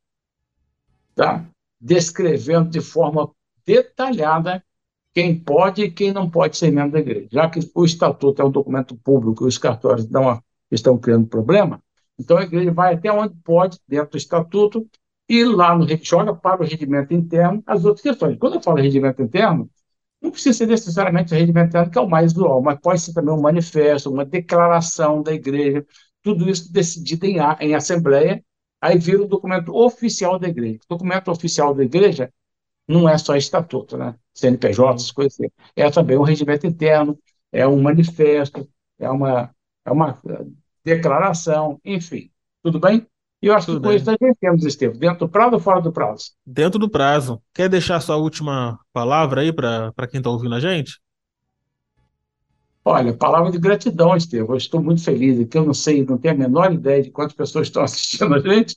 [1.16, 1.44] tá?
[1.80, 3.28] Descrevendo de forma
[3.66, 4.64] detalhada
[5.12, 7.26] quem pode e quem não pode ser membro da igreja.
[7.28, 10.40] Já que o estatuto é um documento público e os cartórios não
[10.70, 11.82] estão criando problema,
[12.22, 14.88] então a igreja vai até onde pode, dentro do estatuto,
[15.28, 18.38] e lá no joga para o regimento interno as outras questões.
[18.38, 19.70] Quando eu falo regimento interno,
[20.20, 23.12] não precisa ser necessariamente o regimento interno, que é o mais usual, mas pode ser
[23.12, 25.84] também um manifesto, uma declaração da igreja,
[26.22, 28.44] tudo isso decidido em, em assembleia,
[28.80, 30.80] aí vira o documento oficial da igreja.
[30.84, 32.32] O documento oficial da igreja
[32.88, 34.14] não é só estatuto, né?
[34.34, 35.50] CNPJ, essas coisas assim.
[35.76, 37.18] É também um regimento interno,
[37.50, 38.68] é um manifesto,
[38.98, 39.54] é uma,
[39.84, 40.20] é uma
[40.84, 42.30] declaração, enfim.
[42.62, 43.06] Tudo bem?
[43.42, 44.98] E eu acho Tudo que com isso nós vencemos, Estevam.
[44.98, 46.32] Dentro do prazo ou fora do prazo?
[46.46, 47.42] Dentro do prazo.
[47.52, 51.00] Quer deixar sua última palavra aí para quem está ouvindo a gente?
[52.84, 54.54] Olha, palavra de gratidão, Estevam.
[54.54, 55.58] Eu estou muito feliz aqui.
[55.58, 58.76] Eu não sei, não tenho a menor ideia de quantas pessoas estão assistindo a gente.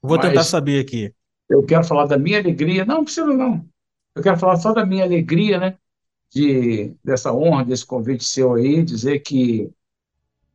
[0.00, 1.12] Vou tentar saber aqui.
[1.48, 2.84] Eu quero falar da minha alegria.
[2.86, 3.64] Não, não precisa não.
[4.14, 5.76] Eu quero falar só da minha alegria, né?
[6.32, 9.70] De, dessa honra, desse convite seu aí, dizer que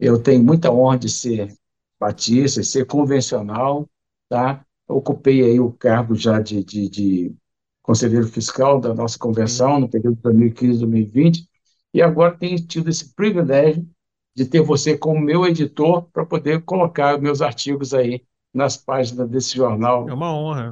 [0.01, 1.53] eu tenho muita honra de ser
[1.99, 3.87] batista, ser convencional,
[4.27, 4.65] tá?
[4.87, 7.35] Ocupei aí o cargo já de, de, de
[7.83, 11.47] conselheiro fiscal da nossa convenção no período de 2015 2020
[11.93, 13.87] e agora tenho tido esse privilégio
[14.35, 19.55] de ter você como meu editor para poder colocar meus artigos aí nas páginas desse
[19.55, 20.09] jornal.
[20.09, 20.71] É uma honra.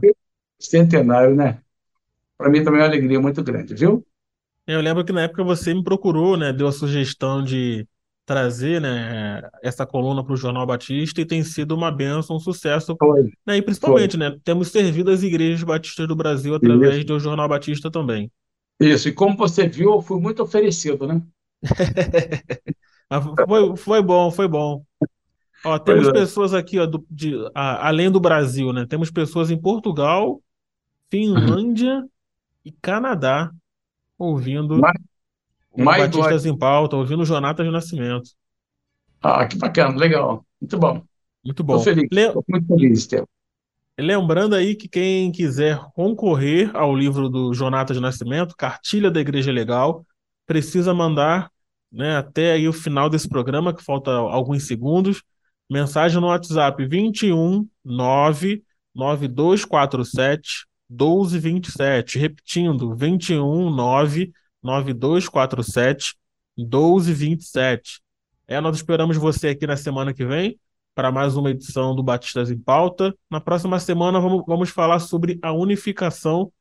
[0.59, 1.61] Centenário, né?
[2.35, 4.03] Para mim também é uma alegria muito grande, viu?
[4.65, 6.51] Eu lembro que na época você me procurou, né?
[6.51, 7.87] Deu a sugestão de
[8.29, 12.95] trazer né, essa coluna para o Jornal Batista e tem sido uma benção, um sucesso.
[12.95, 13.23] Foi.
[13.43, 14.19] Né, e principalmente, Foi.
[14.19, 17.07] né, temos servido as igrejas batistas do Brasil através Isso.
[17.07, 18.31] do Jornal Batista também.
[18.79, 21.23] Isso, e como você viu, eu fui muito oferecido, né?
[23.47, 24.83] foi, foi bom, foi bom.
[25.65, 26.11] Ó, temos é.
[26.11, 28.85] pessoas aqui, ó, do, de, a, além do Brasil, né?
[28.87, 30.39] Temos pessoas em Portugal,
[31.09, 32.09] Finlândia uhum.
[32.63, 33.51] e Canadá
[34.19, 35.01] ouvindo Mas,
[35.77, 38.29] Mais Batistas em Pauta, ouvindo Jonatas de Nascimento.
[39.21, 40.45] Ah, que bacana, legal.
[40.59, 41.01] Muito bom.
[41.43, 41.77] Muito bom.
[41.77, 42.33] Estou feliz, Le...
[42.47, 43.27] muito feliz, Theo.
[43.97, 49.51] Lembrando aí que quem quiser concorrer ao livro do Jonatas de Nascimento, Cartilha da Igreja
[49.51, 50.05] Legal,
[50.45, 51.51] precisa mandar
[51.91, 55.21] né, até aí o final desse programa, que falta alguns segundos,
[55.69, 58.63] mensagem no WhatsApp 21 9
[58.95, 62.17] 9247 1227.
[62.17, 64.31] Repetindo, 21 9
[64.61, 66.15] 9247
[66.57, 68.01] 1227.
[68.47, 70.59] É, nós esperamos você aqui na semana que vem
[70.93, 73.15] para mais uma edição do Batistas em Pauta.
[73.29, 76.51] Na próxima semana vamos, vamos falar sobre a unificação